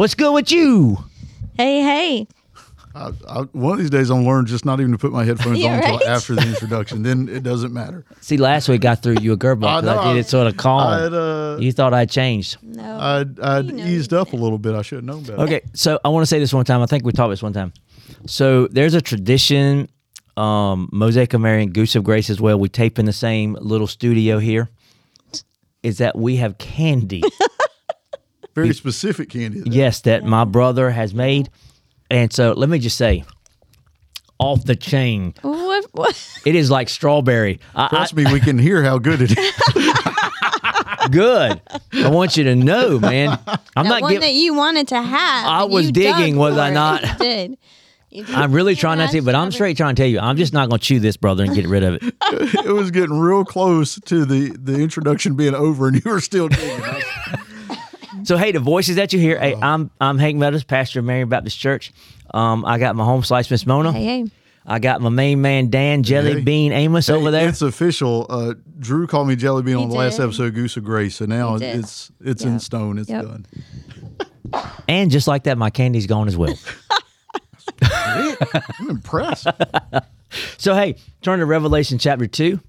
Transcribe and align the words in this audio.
What's 0.00 0.14
good 0.14 0.32
with 0.32 0.50
you? 0.50 0.96
Hey, 1.58 1.82
hey. 1.82 2.26
I, 2.94 3.12
I, 3.28 3.40
one 3.52 3.74
of 3.74 3.78
these 3.80 3.90
days, 3.90 4.10
I'll 4.10 4.22
learn 4.22 4.46
just 4.46 4.64
not 4.64 4.80
even 4.80 4.92
to 4.92 4.96
put 4.98 5.12
my 5.12 5.26
headphones 5.26 5.58
Yeah, 5.62 5.72
on 5.72 5.78
until 5.82 5.96
right? 5.98 6.06
after 6.06 6.34
the 6.34 6.48
introduction. 6.48 7.02
then 7.02 7.28
it 7.28 7.42
doesn't 7.42 7.70
matter. 7.70 8.06
See, 8.22 8.38
last 8.38 8.70
week 8.70 8.86
I 8.86 8.94
threw 8.94 9.16
you 9.20 9.34
a 9.34 9.36
curveball 9.36 9.66
I 9.66 9.80
because 9.82 9.98
I, 9.98 10.04
know. 10.06 10.14
did 10.14 10.20
it 10.20 10.26
sort 10.26 10.46
of 10.46 10.56
calm. 10.56 10.80
I'd, 10.88 11.12
uh, 11.12 11.58
you 11.60 11.70
thought 11.72 11.92
I 11.92 12.06
changed. 12.06 12.56
No. 12.62 12.98
I'd, 12.98 13.38
I'd 13.40 13.66
You 13.66 13.72
know 13.72 13.84
eased 13.84 14.12
you 14.12 14.18
up 14.18 14.32
a 14.32 14.36
little 14.36 14.56
bit. 14.56 14.74
I 14.74 14.80
should 14.80 14.96
have 14.96 15.04
known 15.04 15.22
better. 15.22 15.42
Okay, 15.42 15.60
so 15.74 16.00
I 16.02 16.08
want 16.08 16.22
to 16.22 16.26
say 16.26 16.38
this 16.38 16.54
one 16.54 16.64
time. 16.64 16.80
I 16.80 16.86
think 16.86 17.04
we 17.04 17.12
talked 17.12 17.30
this 17.30 17.42
one 17.42 17.52
time. 17.52 17.74
So 18.26 18.68
there's 18.68 18.94
a 18.94 19.02
tradition, 19.02 19.86
um, 20.38 20.88
Mosaic 20.92 21.34
of 21.34 21.42
Marion, 21.42 21.72
Goose 21.72 21.94
of 21.94 22.04
Grace 22.04 22.30
as 22.30 22.40
well. 22.40 22.58
We 22.58 22.70
tape 22.70 22.98
in 22.98 23.04
the 23.04 23.12
same 23.12 23.52
little 23.60 23.86
studio 23.86 24.38
here. 24.38 24.70
Is 25.82 25.98
that 25.98 26.16
we 26.16 26.36
have 26.36 26.56
candy? 26.56 27.22
Very 28.54 28.74
specific 28.74 29.30
candy. 29.30 29.62
yes, 29.64 30.00
that 30.02 30.24
my 30.24 30.44
brother 30.44 30.90
has 30.90 31.14
made, 31.14 31.48
and 32.10 32.32
so 32.32 32.52
let 32.52 32.68
me 32.68 32.78
just 32.78 32.96
say, 32.96 33.24
off 34.38 34.64
the 34.64 34.74
chain. 34.76 35.34
what, 35.42 35.84
what? 35.92 36.40
It 36.44 36.54
is 36.54 36.70
like 36.70 36.88
strawberry. 36.88 37.60
I, 37.74 37.84
I, 37.84 37.88
Trust 37.88 38.14
me, 38.14 38.24
we 38.32 38.40
can 38.40 38.58
hear 38.58 38.82
how 38.82 38.98
good 38.98 39.20
it 39.22 39.36
is. 39.38 39.52
good. 41.10 41.60
I 41.92 42.08
want 42.08 42.36
you 42.36 42.44
to 42.44 42.54
know, 42.56 42.98
man. 42.98 43.38
I'm 43.46 43.84
That 43.84 43.90
not 43.90 44.02
one 44.02 44.12
giving. 44.12 44.20
that 44.28 44.34
you 44.34 44.54
wanted 44.54 44.88
to 44.88 45.00
have. 45.02 45.46
I 45.46 45.64
was 45.64 45.90
digging, 45.92 46.36
was 46.36 46.56
I 46.56 46.70
not? 46.70 47.02
You 47.02 47.18
did. 47.18 47.58
You 48.10 48.24
did. 48.24 48.34
I'm 48.34 48.52
really 48.52 48.74
trying 48.74 48.98
not 48.98 49.10
to, 49.12 49.22
but 49.22 49.34
I'm 49.34 49.52
straight 49.52 49.76
trying 49.76 49.94
to 49.94 50.02
tell 50.02 50.08
you, 50.10 50.18
I'm 50.18 50.36
just 50.36 50.52
not 50.52 50.68
going 50.68 50.80
to 50.80 50.84
chew 50.84 50.98
this, 51.00 51.16
brother, 51.16 51.44
and 51.44 51.54
get 51.54 51.66
rid 51.68 51.84
of 51.84 51.94
it. 51.94 52.02
it 52.64 52.72
was 52.72 52.90
getting 52.90 53.18
real 53.18 53.44
close 53.44 54.00
to 54.06 54.24
the, 54.24 54.56
the 54.58 54.80
introduction 54.80 55.34
being 55.36 55.54
over, 55.54 55.88
and 55.88 56.02
you 56.04 56.10
were 56.10 56.20
still 56.20 56.48
digging. 56.48 56.80
So, 58.24 58.36
hey, 58.36 58.52
the 58.52 58.60
voices 58.60 58.96
that 58.96 59.12
you 59.12 59.18
hear, 59.18 59.38
hey, 59.38 59.54
I'm 59.60 59.90
I'm 60.00 60.18
Hank 60.18 60.36
Meadows, 60.36 60.64
pastor 60.64 60.98
of 61.00 61.04
Marion 61.04 61.28
Baptist 61.28 61.58
Church. 61.58 61.92
Um, 62.32 62.64
I 62.64 62.78
got 62.78 62.94
my 62.96 63.04
home 63.04 63.22
slice, 63.22 63.50
Miss 63.50 63.66
Mona. 63.66 63.92
Hey, 63.92 64.04
hey. 64.04 64.24
I 64.66 64.78
got 64.78 65.00
my 65.00 65.08
main 65.08 65.40
man 65.40 65.70
Dan 65.70 66.02
Jelly 66.02 66.34
Hey. 66.34 66.40
Bean 66.42 66.72
Amos 66.72 67.08
over 67.08 67.30
there. 67.30 67.48
It's 67.48 67.62
official. 67.62 68.26
Uh, 68.28 68.54
Drew 68.78 69.06
called 69.06 69.26
me 69.28 69.34
Jelly 69.36 69.62
Bean 69.62 69.76
He 69.78 69.82
on 69.82 69.88
the 69.88 69.96
last 69.96 70.16
did. 70.18 70.24
episode 70.24 70.44
of 70.48 70.54
Goose 70.54 70.76
of 70.76 70.84
Grace, 70.84 71.16
so 71.16 71.24
now 71.24 71.54
He 71.54 71.60
did. 71.60 71.78
it's 71.80 72.12
it's 72.22 72.44
in 72.44 72.52
Yep. 72.52 72.60
stone. 72.60 72.98
It's 72.98 73.08
Yep. 73.08 73.24
done. 73.24 73.46
And 74.88 75.10
just 75.10 75.26
like 75.28 75.44
that, 75.44 75.56
my 75.58 75.70
candy's 75.70 76.06
gone 76.06 76.28
as 76.28 76.36
well. 76.36 76.56
I'm 77.82 78.90
impressed. 78.90 79.46
so, 80.58 80.74
hey, 80.74 80.96
turn 81.22 81.38
to 81.38 81.46
Revelation 81.46 81.98
chapter 81.98 82.26
2. 82.26 82.60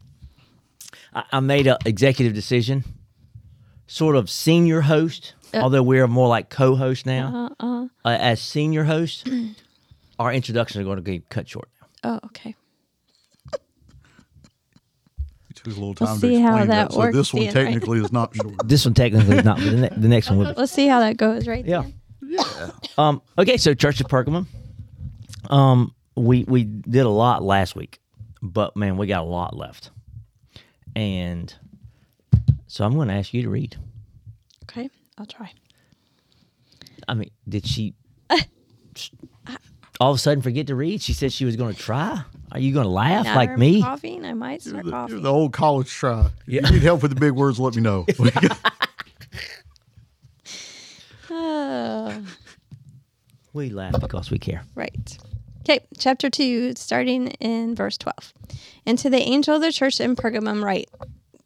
I, 1.13 1.23
I 1.33 1.39
made 1.39 1.67
an 1.67 1.77
executive 1.85 2.33
decision, 2.33 2.83
sort 3.91 4.15
of 4.15 4.29
senior 4.29 4.79
host, 4.81 5.33
although 5.53 5.83
we're 5.83 6.07
more 6.07 6.29
like 6.29 6.49
co 6.49 6.75
host 6.75 7.05
now. 7.05 7.49
Uh, 7.59 7.87
as 8.05 8.41
senior 8.41 8.85
host, 8.85 9.27
our 10.19 10.31
introductions 10.33 10.81
are 10.81 10.85
going 10.85 10.95
to 10.95 11.01
be 11.01 11.21
cut 11.29 11.47
short. 11.49 11.69
Oh, 12.03 12.19
okay. 12.25 12.55
It 15.49 15.55
took 15.55 15.67
a 15.67 15.69
little 15.69 15.93
time 15.93 16.17
see 16.17 16.35
to 16.37 16.41
how 16.41 16.47
explain 16.55 16.67
that 16.69 16.89
that. 16.91 16.93
So 16.93 17.11
this 17.11 17.33
one 17.33 17.43
Dan, 17.43 17.53
right? 17.55 17.63
technically 17.65 17.99
is 17.99 18.11
not 18.11 18.33
short. 18.41 18.53
This 18.67 18.85
one 18.85 18.93
technically 18.93 19.37
is 19.37 19.43
not, 19.43 19.57
but 19.57 19.65
the, 19.65 19.77
ne- 19.77 19.89
the 19.97 20.07
next 20.07 20.29
one 20.29 20.39
will 20.39 20.53
be. 20.53 20.53
Let's 20.59 20.71
see 20.71 20.87
how 20.87 20.99
that 21.01 21.17
goes 21.17 21.47
right 21.47 21.65
Yeah. 21.65 21.83
there. 22.21 22.71
Um. 22.97 23.21
Okay. 23.37 23.57
So 23.57 23.73
Church 23.73 23.99
of 23.99 24.07
Pergamum. 24.07 24.45
Um. 25.49 25.93
We 26.15 26.43
we 26.45 26.63
did 26.63 27.05
a 27.05 27.09
lot 27.09 27.43
last 27.43 27.75
week, 27.75 27.99
but 28.41 28.75
man, 28.77 28.97
we 28.97 29.07
got 29.07 29.21
a 29.21 29.25
lot 29.25 29.55
left, 29.55 29.91
and 30.95 31.53
so 32.71 32.85
I'm 32.85 32.93
going 32.95 33.09
to 33.09 33.13
ask 33.13 33.33
you 33.33 33.41
to 33.43 33.49
read. 33.49 33.75
Okay, 34.63 34.89
I'll 35.17 35.25
try. 35.25 35.51
I 37.07 37.13
mean, 37.15 37.29
did 37.49 37.65
she 37.67 37.93
uh, 38.29 38.37
all 39.99 40.11
of 40.11 40.15
a 40.15 40.19
sudden 40.19 40.41
forget 40.41 40.67
to 40.67 40.75
read? 40.75 41.01
She 41.01 41.11
said 41.13 41.33
she 41.33 41.43
was 41.45 41.55
going 41.57 41.73
to 41.73 41.79
try. 41.79 42.23
Are 42.53 42.59
you 42.59 42.73
going 42.73 42.85
to 42.85 42.89
laugh 42.91 43.25
Now 43.25 43.35
like 43.35 43.57
me? 43.57 43.81
Coughing. 43.81 44.23
I 44.25 44.33
might 44.33 44.61
start 44.61 44.85
The, 44.85 44.91
coughing. 44.91 45.21
the 45.21 45.29
old 45.31 45.51
college 45.51 45.89
try. 45.89 46.29
If 46.47 46.53
you 46.53 46.61
need 46.61 46.81
help 46.83 47.01
with 47.01 47.13
the 47.13 47.19
big 47.19 47.33
words, 47.33 47.59
let 47.59 47.75
me 47.75 47.81
know. 47.81 48.05
Oh, 51.29 52.21
We 53.53 53.69
laugh 53.69 53.99
because 53.99 54.29
we 54.31 54.37
care. 54.39 54.63
right. 54.75 55.17
Okay, 55.61 55.79
chapter 55.97 56.29
2, 56.29 56.73
starting 56.75 57.27
in 57.39 57.75
verse 57.75 57.97
12. 57.97 58.33
And 58.85 58.97
to 58.99 59.09
the 59.09 59.19
angel 59.21 59.55
of 59.55 59.61
the 59.61 59.71
church 59.71 60.01
in 60.01 60.15
Pergamum, 60.15 60.63
write 60.63 60.89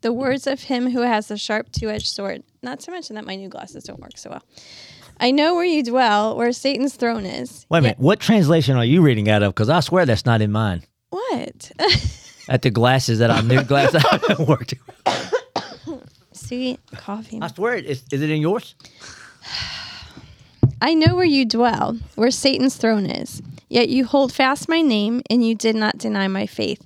the 0.06 0.14
words 0.14 0.46
of 0.46 0.62
him 0.62 0.92
who 0.92 1.02
has 1.02 1.30
the 1.30 1.38
sharp 1.38 1.72
two 1.72 1.90
edged 1.90 2.06
sword. 2.06 2.44
Not 2.62 2.80
to 2.82 2.92
mention 2.92 3.16
that 3.16 3.26
my 3.26 3.36
new 3.36 3.50
glasses 3.50 3.86
don't 3.86 4.00
work 4.00 4.20
so 4.20 4.30
well. 4.30 4.44
I 5.20 5.32
know 5.32 5.56
where 5.56 5.66
you 5.66 5.82
dwell, 5.82 6.38
where 6.38 6.52
Satan's 6.52 6.96
throne 6.96 7.26
is. 7.26 7.66
Wait 7.70 7.80
a 7.80 7.82
minute. 7.82 8.00
What 8.00 8.20
translation 8.20 8.78
are 8.78 8.86
you 8.86 9.02
reading 9.02 9.28
out 9.30 9.42
of? 9.42 9.56
Because 9.56 9.68
I 9.68 9.80
swear 9.80 10.06
that's 10.06 10.24
not 10.24 10.44
in 10.44 10.52
mine. 10.52 10.84
What? 11.10 11.72
At 12.50 12.62
the 12.62 12.70
glasses 12.70 13.18
that 13.18 13.32
I 13.32 13.42
new 13.42 13.64
glasses 13.64 14.06
I 14.06 14.44
worked. 14.48 14.76
See, 16.34 16.78
coffee. 16.96 17.40
I 17.42 17.48
swear 17.48 17.74
it 17.74 17.86
is. 17.86 18.04
Is 18.12 18.22
it 18.22 18.30
in 18.30 18.42
yours? 18.42 18.76
I 20.84 20.94
know 20.94 21.16
where 21.16 21.26
you 21.26 21.46
dwell, 21.46 21.98
where 22.14 22.30
Satan's 22.30 22.76
throne 22.76 23.08
is. 23.08 23.42
Yet 23.70 23.90
you 23.90 24.06
hold 24.06 24.32
fast 24.32 24.70
my 24.70 24.82
name, 24.82 25.24
and 25.32 25.44
you 25.44 25.56
did 25.56 25.76
not 25.76 25.98
deny 25.98 26.28
my 26.28 26.46
faith, 26.46 26.86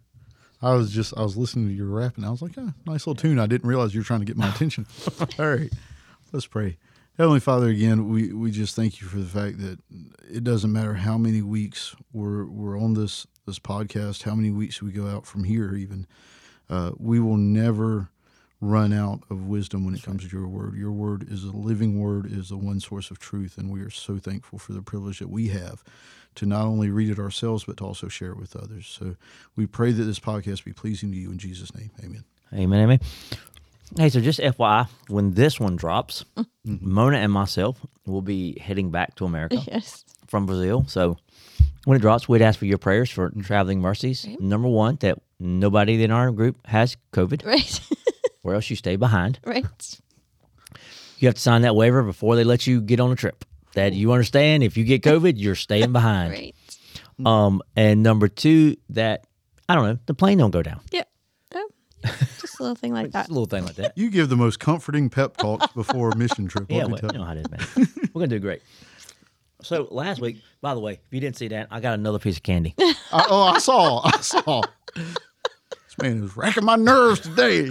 I 0.61 0.73
was 0.73 0.91
just 0.91 1.13
I 1.17 1.21
was 1.21 1.37
listening 1.37 1.67
to 1.67 1.73
your 1.73 1.87
rap 1.87 2.17
and 2.17 2.25
I 2.25 2.29
was 2.29 2.41
like, 2.41 2.53
oh, 2.57 2.73
nice 2.85 3.07
little 3.07 3.15
tune. 3.15 3.39
I 3.39 3.47
didn't 3.47 3.67
realize 3.67 3.93
you 3.93 4.01
were 4.01 4.05
trying 4.05 4.19
to 4.19 4.25
get 4.25 4.37
my 4.37 4.49
attention. 4.49 4.85
All 5.39 5.49
right, 5.49 5.71
let's 6.31 6.45
pray. 6.45 6.77
Heavenly 7.17 7.39
Father, 7.39 7.67
again, 7.67 8.09
we, 8.09 8.31
we 8.31 8.51
just 8.51 8.75
thank 8.75 9.01
you 9.01 9.07
for 9.07 9.17
the 9.17 9.25
fact 9.25 9.59
that 9.59 9.79
it 10.29 10.43
doesn't 10.43 10.71
matter 10.71 10.93
how 10.93 11.17
many 11.17 11.41
weeks 11.41 11.95
we're 12.13 12.45
we're 12.45 12.79
on 12.79 12.93
this 12.93 13.27
this 13.45 13.59
podcast, 13.59 14.23
how 14.23 14.35
many 14.35 14.51
weeks 14.51 14.81
we 14.81 14.91
go 14.91 15.07
out 15.07 15.25
from 15.25 15.43
here, 15.43 15.75
even 15.75 16.07
uh, 16.69 16.91
we 16.97 17.19
will 17.19 17.37
never 17.37 18.09
run 18.61 18.93
out 18.93 19.23
of 19.29 19.47
wisdom 19.47 19.83
when 19.83 19.95
it 19.95 20.03
comes 20.03 20.23
to 20.23 20.37
your 20.37 20.47
word. 20.47 20.75
Your 20.75 20.91
word 20.91 21.27
is 21.29 21.43
a 21.43 21.51
living 21.51 21.99
word, 21.99 22.31
is 22.31 22.49
the 22.49 22.57
one 22.57 22.79
source 22.79 23.09
of 23.09 23.19
truth, 23.19 23.57
and 23.57 23.71
we 23.71 23.81
are 23.81 23.89
so 23.89 24.19
thankful 24.19 24.59
for 24.59 24.73
the 24.73 24.83
privilege 24.83 25.19
that 25.19 25.29
we 25.29 25.47
have 25.49 25.83
to 26.35 26.45
not 26.45 26.65
only 26.65 26.89
read 26.89 27.09
it 27.09 27.19
ourselves, 27.19 27.65
but 27.65 27.77
to 27.77 27.83
also 27.83 28.07
share 28.07 28.31
it 28.31 28.37
with 28.37 28.55
others. 28.55 28.87
So 28.87 29.15
we 29.55 29.65
pray 29.65 29.91
that 29.91 30.03
this 30.03 30.19
podcast 30.19 30.63
be 30.63 30.73
pleasing 30.73 31.11
to 31.11 31.17
you 31.17 31.31
in 31.31 31.39
Jesus' 31.39 31.75
name. 31.75 31.89
Amen. 32.03 32.23
Amen. 32.53 32.79
Amen. 32.83 32.99
Hey, 33.97 34.09
so 34.09 34.21
just 34.21 34.39
FYI, 34.39 34.87
when 35.09 35.33
this 35.33 35.59
one 35.59 35.75
drops, 35.75 36.23
mm-hmm. 36.37 36.77
Mona 36.79 37.17
and 37.17 37.31
myself 37.31 37.77
will 38.05 38.21
be 38.21 38.57
heading 38.59 38.89
back 38.91 39.15
to 39.15 39.25
America 39.25 39.57
Yes. 39.67 40.05
from 40.27 40.45
Brazil. 40.45 40.85
So 40.87 41.17
when 41.83 41.97
it 41.97 42.01
drops, 42.01 42.29
we'd 42.29 42.41
ask 42.41 42.59
for 42.59 42.65
your 42.65 42.77
prayers 42.77 43.09
for 43.09 43.29
mm-hmm. 43.29 43.41
traveling 43.41 43.81
mercies. 43.81 44.25
Number 44.39 44.69
one, 44.69 44.97
that 45.01 45.19
nobody 45.39 46.01
in 46.01 46.11
our 46.11 46.31
group 46.31 46.65
has 46.67 46.95
COVID. 47.11 47.45
Right. 47.45 47.79
or 48.43 48.53
else 48.55 48.69
you 48.69 48.75
stay 48.75 48.95
behind. 48.95 49.39
Right. 49.45 49.65
You 51.19 51.27
have 51.27 51.35
to 51.35 51.41
sign 51.41 51.61
that 51.63 51.75
waiver 51.75 52.01
before 52.03 52.35
they 52.35 52.43
let 52.43 52.65
you 52.65 52.81
get 52.81 52.99
on 52.99 53.11
a 53.11 53.15
trip. 53.15 53.45
That 53.75 53.93
you 53.93 54.11
understand 54.11 54.63
if 54.63 54.75
you 54.75 54.83
get 54.83 55.01
COVID, 55.03 55.33
you're 55.37 55.55
staying 55.55 55.93
behind. 55.93 56.31
Right. 56.33 56.55
Um, 57.25 57.61
and 57.75 58.03
number 58.03 58.27
two, 58.27 58.75
that 58.89 59.25
I 59.69 59.75
don't 59.75 59.85
know, 59.85 59.99
the 60.07 60.13
plane 60.13 60.39
don't 60.39 60.51
go 60.51 60.61
down. 60.63 60.81
Yep. 60.91 61.07
Oh, 61.55 61.69
just 62.41 62.59
a 62.59 62.63
little 62.63 62.75
thing 62.75 62.93
like 62.93 63.11
that. 63.11 63.19
Just 63.19 63.29
a 63.29 63.33
little 63.33 63.45
thing 63.45 63.63
like 63.63 63.75
that. 63.75 63.97
You 63.97 64.09
give 64.09 64.27
the 64.29 64.35
most 64.35 64.59
comforting 64.59 65.09
pep 65.09 65.37
talks 65.37 65.67
before 65.73 66.09
a 66.09 66.15
mission 66.17 66.47
trip. 66.47 66.69
let 66.69 66.75
Yeah, 66.77 66.83
me 66.85 66.91
well, 66.93 66.97
tell 66.99 67.09
you 67.11 67.13
you. 67.13 67.19
know 67.19 67.25
how 67.25 67.33
it 67.33 67.37
is, 67.45 67.49
man. 67.77 67.87
We're 68.13 68.19
gonna 68.21 68.27
do 68.27 68.39
great. 68.39 68.61
So 69.61 69.87
last 69.91 70.19
week, 70.19 70.41
by 70.59 70.73
the 70.73 70.79
way, 70.79 70.93
if 70.93 70.99
you 71.11 71.19
didn't 71.19 71.37
see 71.37 71.47
that, 71.49 71.67
I 71.69 71.79
got 71.79 71.93
another 71.93 72.17
piece 72.19 72.37
of 72.37 72.43
candy. 72.43 72.73
I, 72.79 72.95
oh, 73.29 73.43
I 73.43 73.59
saw. 73.59 74.01
I 74.03 74.17
saw. 74.19 74.63
This 74.95 75.97
man 76.01 76.23
is 76.23 76.35
racking 76.35 76.65
my 76.65 76.75
nerves 76.77 77.19
today. 77.19 77.69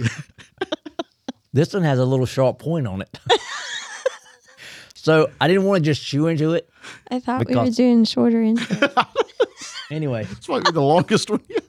This 1.53 1.73
one 1.73 1.83
has 1.83 1.99
a 1.99 2.05
little 2.05 2.25
sharp 2.25 2.59
point 2.59 2.87
on 2.87 3.01
it. 3.01 3.19
so 4.95 5.29
I 5.41 5.47
didn't 5.47 5.65
want 5.65 5.83
to 5.83 5.89
just 5.89 6.05
chew 6.05 6.27
into 6.27 6.53
it. 6.53 6.69
I 7.09 7.19
thought 7.19 7.45
we 7.47 7.55
were 7.55 7.69
doing 7.69 8.05
shorter 8.05 8.41
intro. 8.41 8.89
Anyway, 9.91 10.23
This 10.23 10.47
might 10.47 10.63
be 10.63 10.71
the 10.71 10.81
longest 10.81 11.29
one 11.29 11.41
yet. 11.49 11.65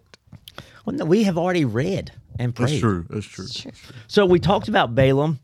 well, 0.84 0.94
no, 0.94 1.04
we 1.04 1.24
have 1.24 1.36
already 1.36 1.64
read 1.64 2.12
and 2.38 2.54
prayed. 2.54 2.68
That's 2.68 2.78
true. 2.80 3.04
That's 3.10 3.26
true. 3.26 3.48
Sure. 3.48 3.72
So 4.06 4.24
we 4.26 4.38
talked 4.38 4.68
about 4.68 4.94
Balaam, 4.94 5.40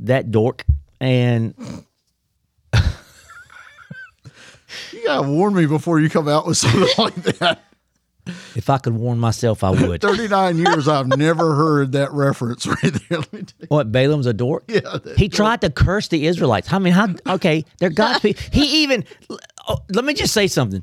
that 0.00 0.32
dork, 0.32 0.64
and 1.00 1.54
You 4.92 5.04
gotta 5.04 5.28
warn 5.28 5.54
me 5.54 5.66
before 5.66 6.00
you 6.00 6.10
come 6.10 6.26
out 6.26 6.48
with 6.48 6.56
something 6.56 6.88
like 6.98 7.14
that. 7.38 7.60
If 8.54 8.68
I 8.70 8.78
could 8.78 8.94
warn 8.94 9.18
myself, 9.18 9.62
I 9.64 9.70
would. 9.70 10.00
39 10.00 10.58
years, 10.58 10.88
I've 10.88 11.06
never 11.08 11.54
heard 11.54 11.92
that 11.92 12.12
reference 12.12 12.66
right 12.82 12.82
there. 13.08 13.18
Let 13.18 13.32
me 13.32 13.42
tell 13.42 13.54
you. 13.60 13.66
what 13.68 13.92
Balaam's 13.92 14.26
a 14.26 14.32
dork? 14.32 14.64
Yeah, 14.68 14.80
that 14.80 15.14
He 15.18 15.28
tried 15.28 15.60
to 15.62 15.70
curse 15.70 16.08
the 16.08 16.26
Israelites. 16.26 16.72
I 16.72 16.78
mean, 16.78 16.92
how? 16.92 17.08
Okay, 17.26 17.64
they're 17.78 17.90
God's 17.90 18.20
people. 18.20 18.42
He 18.52 18.82
even. 18.82 19.04
Oh, 19.68 19.78
let 19.90 20.04
me 20.04 20.14
just 20.14 20.32
say 20.34 20.46
something. 20.46 20.82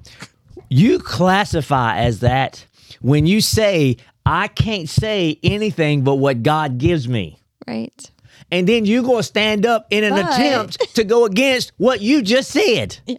You 0.70 1.00
classify 1.00 1.98
as 1.98 2.20
that 2.22 2.66
when 3.02 3.26
you 3.26 3.42
say, 3.42 3.98
"I 4.26 4.48
can't 4.48 4.90
say 4.90 5.40
anything 5.44 6.04
but 6.04 6.16
what 6.16 6.44
God 6.44 6.78
gives 6.78 7.08
me," 7.08 7.38
right. 7.68 8.12
and 8.52 8.68
then 8.68 8.86
you're 8.86 9.04
going 9.04 9.18
to 9.20 9.24
stand 9.24 9.66
up 9.66 9.88
in 9.90 10.04
an 10.04 10.12
But- 10.12 10.34
attempt 10.34 10.96
to 10.96 11.04
go 11.04 11.26
against 11.26 11.72
what 11.78 12.02
you 12.02 12.22
just 12.22 12.50
said. 12.52 12.98
Yeah. 13.06 13.16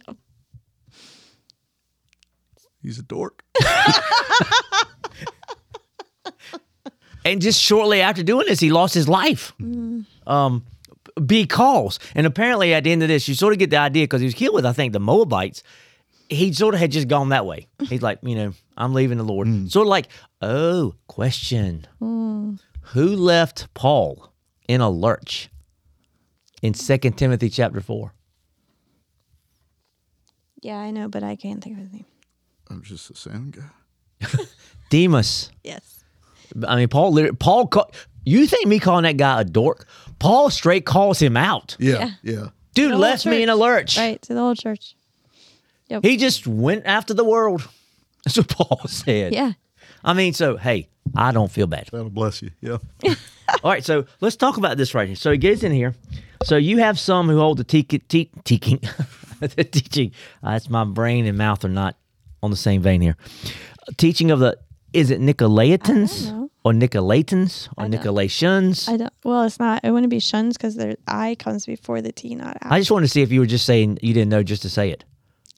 He's 2.85 2.99
a 2.99 3.03
dork. 3.03 3.43
And 7.25 7.41
just 7.41 7.59
shortly 7.59 8.01
after 8.01 8.21
doing 8.21 8.45
this, 8.47 8.59
he 8.59 8.69
lost 8.69 8.93
his 8.93 9.09
life. 9.09 9.51
Mm. 9.59 10.05
Um, 10.27 10.63
because, 11.25 11.99
and 12.13 12.27
apparently 12.27 12.73
at 12.73 12.83
the 12.83 12.91
end 12.91 13.01
of 13.01 13.09
this, 13.09 13.27
you 13.27 13.33
sort 13.33 13.51
of 13.51 13.59
get 13.59 13.71
the 13.71 13.77
idea 13.77 14.03
because 14.03 14.21
he 14.21 14.25
was 14.25 14.35
killed 14.35 14.53
with, 14.53 14.65
I 14.65 14.73
think, 14.73 14.93
the 14.93 14.99
Moabites. 14.99 15.63
He 16.29 16.53
sort 16.53 16.75
of 16.75 16.79
had 16.79 16.91
just 16.91 17.07
gone 17.07 17.29
that 17.29 17.45
way. 17.45 17.67
He's 17.83 18.03
like, 18.03 18.19
you 18.21 18.35
know, 18.35 18.53
I'm 18.77 18.93
leaving 18.93 19.17
the 19.17 19.23
Lord. 19.23 19.47
Mm. 19.47 19.71
Sort 19.71 19.87
of 19.87 19.89
like, 19.89 20.07
oh, 20.41 20.93
question. 21.07 21.87
Mm. 21.99 22.59
Who 22.81 23.07
left 23.15 23.73
Paul 23.73 24.31
in 24.67 24.81
a 24.81 24.89
lurch 24.89 25.49
in 26.61 26.75
Second 26.75 27.13
Timothy 27.13 27.49
chapter 27.49 27.81
4? 27.81 28.13
Yeah, 30.61 30.77
I 30.77 30.91
know, 30.91 31.07
but 31.07 31.23
I 31.23 31.35
can't 31.35 31.63
think 31.63 31.77
of 31.77 31.83
his 31.83 31.91
name. 31.91 32.05
I'm 32.75 32.81
just 32.83 33.09
a 33.09 33.15
sound 33.15 33.57
guy. 33.57 34.27
Demas. 34.89 35.49
Yes. 35.63 36.03
I 36.67 36.75
mean, 36.75 36.89
Paul, 36.89 37.31
Paul, 37.39 37.67
call, 37.67 37.91
you 38.25 38.45
think 38.47 38.67
me 38.67 38.79
calling 38.79 39.03
that 39.03 39.15
guy 39.15 39.41
a 39.41 39.43
dork? 39.45 39.87
Paul 40.19 40.49
straight 40.49 40.85
calls 40.85 41.19
him 41.19 41.37
out. 41.37 41.77
Yeah, 41.79 42.11
yeah. 42.21 42.47
Dude 42.73 42.91
The 42.91 42.95
whole 42.95 42.99
left 42.99 43.25
me 43.25 43.41
in 43.43 43.49
a 43.49 43.55
lurch. 43.55 43.97
Right, 43.97 44.21
to 44.23 44.33
the 44.33 44.39
whole 44.41 44.55
church. 44.55 44.95
He 46.01 46.17
just 46.17 46.47
went 46.47 46.85
after 46.85 47.13
the 47.13 47.23
world. 47.23 47.67
That's 48.25 48.37
what 48.37 48.49
Paul 48.49 48.81
said. 48.87 49.33
Yeah. 49.33 49.53
I 50.03 50.13
mean, 50.13 50.33
so 50.33 50.57
hey, 50.57 50.89
I 51.15 51.31
don't 51.31 51.51
feel 51.51 51.67
bad. 51.67 51.87
That'll 51.91 52.09
bless 52.09 52.41
you. 52.41 52.51
Yeah. 52.59 52.77
All 53.63 53.71
right, 53.71 53.85
so 53.85 54.05
let's 54.19 54.35
talk 54.35 54.57
about 54.57 54.75
this 54.77 54.93
right 54.93 55.07
here. 55.07 55.15
So 55.15 55.31
he 55.31 55.37
gets 55.37 55.63
in 55.63 55.71
here. 55.71 55.95
So 56.43 56.57
you 56.57 56.79
have 56.79 56.99
some 56.99 57.29
who 57.29 57.37
hold 57.37 57.57
the 57.57 57.63
te- 57.63 57.83
te- 57.83 58.31
teaching, 58.43 58.81
the 59.39 59.63
teaching. 59.63 60.11
Uh, 60.43 60.51
that's 60.51 60.69
my 60.69 60.83
brain 60.83 61.25
and 61.25 61.37
mouth 61.37 61.63
are 61.63 61.69
not 61.69 61.95
on 62.43 62.51
the 62.51 62.57
same 62.57 62.81
vein 62.81 63.01
here. 63.01 63.17
Teaching 63.97 64.31
of 64.31 64.39
the 64.39 64.57
is 64.93 65.11
it 65.11 65.19
Nicolaitans 65.19 66.49
or 66.63 66.71
Nicolaitans 66.71 67.67
or 67.77 67.83
I 67.83 67.87
don't- 67.89 68.17
I 68.87 68.97
don't. 68.97 69.13
Well, 69.25 69.43
it's 69.43 69.59
not. 69.59 69.83
It 69.83 69.91
wouldn't 69.91 70.09
be 70.09 70.19
shuns 70.19 70.55
because 70.57 70.75
their 70.75 70.95
I 71.07 71.35
comes 71.35 71.65
before 71.65 72.01
the 72.01 72.11
T, 72.13 72.33
not 72.35 72.57
I 72.61 72.75
I. 72.75 72.79
just 72.79 72.91
wanted 72.91 73.07
to 73.07 73.11
see 73.11 73.21
if 73.21 73.31
you 73.31 73.41
were 73.41 73.45
just 73.45 73.65
saying 73.65 73.99
you 74.01 74.13
didn't 74.13 74.29
know 74.29 74.41
just 74.43 74.61
to 74.61 74.69
say 74.69 74.89
it. 74.91 75.03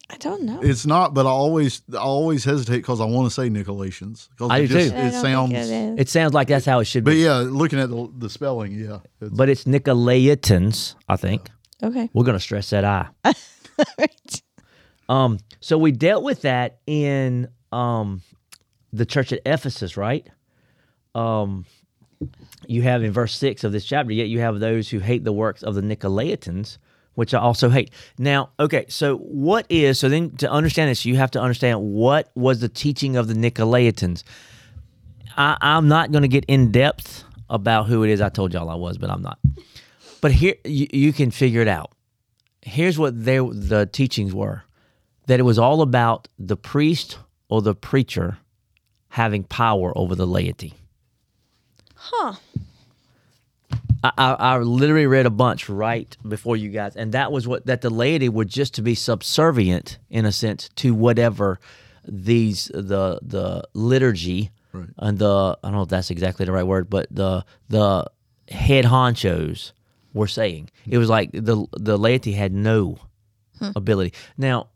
I 0.10 0.16
don't 0.18 0.44
know. 0.44 0.60
It's 0.64 0.86
not, 0.86 1.14
but 1.14 1.26
I 1.26 1.30
always 1.30 1.82
I 1.94 1.98
always 1.98 2.46
hesitate 2.46 2.78
because 2.78 3.00
I 3.02 3.06
want 3.06 3.28
to 3.28 3.34
say 3.34 3.50
Nicolaitans. 3.50 4.30
'Cause 4.38 4.50
I 4.50 4.60
it 4.60 4.68
do 4.68 4.74
just, 4.74 4.90
too. 4.92 4.98
It 4.98 5.12
don't 5.12 5.22
sounds. 5.22 5.52
think 5.52 5.64
it 5.66 5.72
is. 5.72 6.00
It 6.00 6.10
sounds 6.10 6.34
like 6.34 6.48
that's 6.48 6.66
how 6.66 6.80
it 6.80 6.86
should 6.86 7.04
But 7.04 7.12
be. 7.12 7.24
But 7.24 7.30
yeah, 7.30 7.38
looking 7.50 7.80
at 7.80 7.90
the, 7.90 8.10
the 8.18 8.30
spelling, 8.30 8.72
yeah. 8.72 9.00
It's, 9.22 9.36
But 9.36 9.50
it's 9.50 9.66
Nicolaitans, 9.66 10.96
I 11.10 11.18
think. 11.18 11.50
okay. 11.84 12.10
We're 12.14 12.24
gonna 12.24 12.40
stress 12.40 12.70
that 12.72 12.86
I. 12.86 13.08
right. 14.00 14.42
Um, 15.10 15.40
so 15.60 15.78
we 15.78 15.92
dealt 15.92 16.24
with 16.24 16.42
that 16.42 16.80
in 16.86 17.50
um 17.72 18.22
the 18.94 19.06
church 19.06 19.34
at 19.34 19.42
Ephesus, 19.46 19.98
right? 19.98 20.28
Um 21.16 21.66
you 22.66 22.82
have 22.82 23.04
in 23.04 23.12
verse 23.12 23.36
six 23.36 23.64
of 23.64 23.72
this 23.72 23.86
chapter, 23.86 24.12
yet 24.12 24.28
you 24.28 24.40
have 24.40 24.60
those 24.60 24.90
who 24.90 25.00
hate 25.00 25.24
the 25.24 25.34
works 25.34 25.64
of 25.64 25.76
the 25.76 25.82
Nicolaitans, 25.82 26.78
which 27.16 27.34
I 27.34 27.40
also 27.40 27.70
hate. 27.70 27.92
Now, 28.18 28.50
okay, 28.60 28.86
so 28.90 29.18
what 29.18 29.66
is 29.70 30.00
so 30.00 30.10
then 30.10 30.32
to 30.38 30.50
understand 30.50 30.90
this, 30.90 31.06
you 31.06 31.16
have 31.16 31.32
to 31.32 31.42
understand 31.42 31.82
what 31.82 32.32
was 32.36 32.60
the 32.60 32.70
teaching 32.70 33.16
of 33.16 33.28
the 33.28 33.34
Nicolaitans. 33.34 34.24
I, 35.36 35.58
I'm 35.62 35.88
not 35.88 36.12
gonna 36.12 36.28
get 36.28 36.46
in 36.48 36.72
depth 36.72 37.24
about 37.50 37.88
who 37.88 38.04
it 38.04 38.10
is. 38.10 38.22
I 38.22 38.30
told 38.30 38.54
y'all 38.54 38.70
I 38.70 38.76
was, 38.76 38.98
but 38.98 39.10
I'm 39.10 39.22
not. 39.22 39.40
But 40.22 40.32
here 40.32 40.56
you, 40.66 40.88
you 40.92 41.14
can 41.14 41.32
figure 41.32 41.62
it 41.62 41.68
out. 41.68 41.92
Here's 42.62 42.98
what 42.98 43.24
they, 43.24 43.38
the 43.38 43.88
teachings 43.92 44.34
were 44.34 44.64
that 45.28 45.40
it 45.40 45.44
was 45.44 45.60
all 45.60 45.82
about 45.82 46.28
the 46.40 46.58
priest 46.58 47.20
or 47.50 47.62
the 47.62 47.76
preacher 47.76 48.38
having 49.10 49.44
power 49.44 49.96
over 49.96 50.16
the 50.16 50.28
laity. 50.28 50.74
Huh. 51.96 52.34
I, 54.04 54.12
I, 54.18 54.32
I 54.34 54.58
literally 54.60 55.08
read 55.08 55.26
a 55.26 55.32
bunch 55.32 55.70
right 55.70 56.16
before 56.28 56.56
you 56.58 56.70
guys, 56.70 56.96
and 56.96 57.14
that 57.14 57.32
was 57.32 57.48
what 57.48 57.66
that 57.66 57.82
the 57.82 57.90
laity 57.90 58.30
were 58.30 58.46
just 58.46 58.76
to 58.76 58.82
be 58.82 58.96
subservient 58.96 59.98
in 60.10 60.26
a 60.26 60.32
sense 60.32 60.70
to 60.76 60.94
whatever 60.94 61.60
these 62.08 62.72
the 62.74 63.20
the 63.22 63.64
liturgy 63.74 64.52
Right. 64.74 64.90
and 64.98 65.18
the 65.18 65.58
I 65.64 65.68
don't 65.68 65.76
know 65.76 65.82
if 65.84 65.90
that's 65.90 66.12
exactly 66.12 66.46
the 66.46 66.52
right 66.52 66.66
word, 66.66 66.90
but 66.90 67.08
the 67.10 67.46
the 67.70 68.06
head 68.50 68.86
honchos 68.86 69.72
were 70.14 70.28
saying 70.28 70.70
it 70.88 70.98
was 70.98 71.10
like 71.10 71.32
the 71.32 71.66
the 71.72 71.98
laity 71.98 72.34
had 72.34 72.54
no 72.54 73.00
hmm. 73.60 73.70
ability. 73.76 74.14
Now 74.38 74.68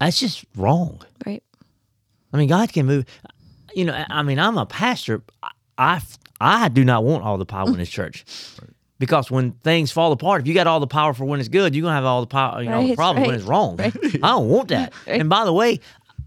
that's 0.00 0.18
just 0.20 0.44
wrong. 0.56 1.00
Right. 1.26 1.42
I 2.32 2.36
mean, 2.36 2.48
God 2.48 2.72
can 2.72 2.86
move. 2.86 3.04
You 3.74 3.84
know, 3.86 3.92
I 3.94 4.06
I 4.08 4.22
mean, 4.22 4.38
I'm 4.38 4.58
a 4.58 4.66
pastor. 4.66 5.22
I 5.42 5.50
I, 5.78 6.00
I 6.40 6.68
do 6.68 6.84
not 6.84 7.04
want 7.04 7.24
all 7.24 7.38
the 7.38 7.46
power 7.46 7.68
in 7.68 7.76
this 7.78 7.90
church. 7.90 8.24
Because 8.98 9.30
when 9.30 9.52
things 9.62 9.92
fall 9.92 10.10
apart, 10.12 10.40
if 10.40 10.48
you 10.48 10.54
got 10.54 10.66
all 10.66 10.80
the 10.80 10.86
power 10.86 11.12
for 11.12 11.26
when 11.26 11.38
it's 11.38 11.50
good, 11.50 11.74
you're 11.74 11.82
gonna 11.82 11.94
have 11.94 12.06
all 12.06 12.22
the 12.22 12.26
power, 12.26 12.62
you 12.62 12.70
know, 12.70 12.80
the 12.80 12.88
Right, 12.88 12.96
problem 12.96 13.26
when 13.26 13.34
it's 13.34 13.44
wrong. 13.44 13.76
right. 13.76 13.94
I 14.22 14.28
don't 14.30 14.48
want 14.48 14.68
that. 14.68 14.94
And 15.06 15.28
by 15.28 15.44
the 15.44 15.52
way, 15.52 15.80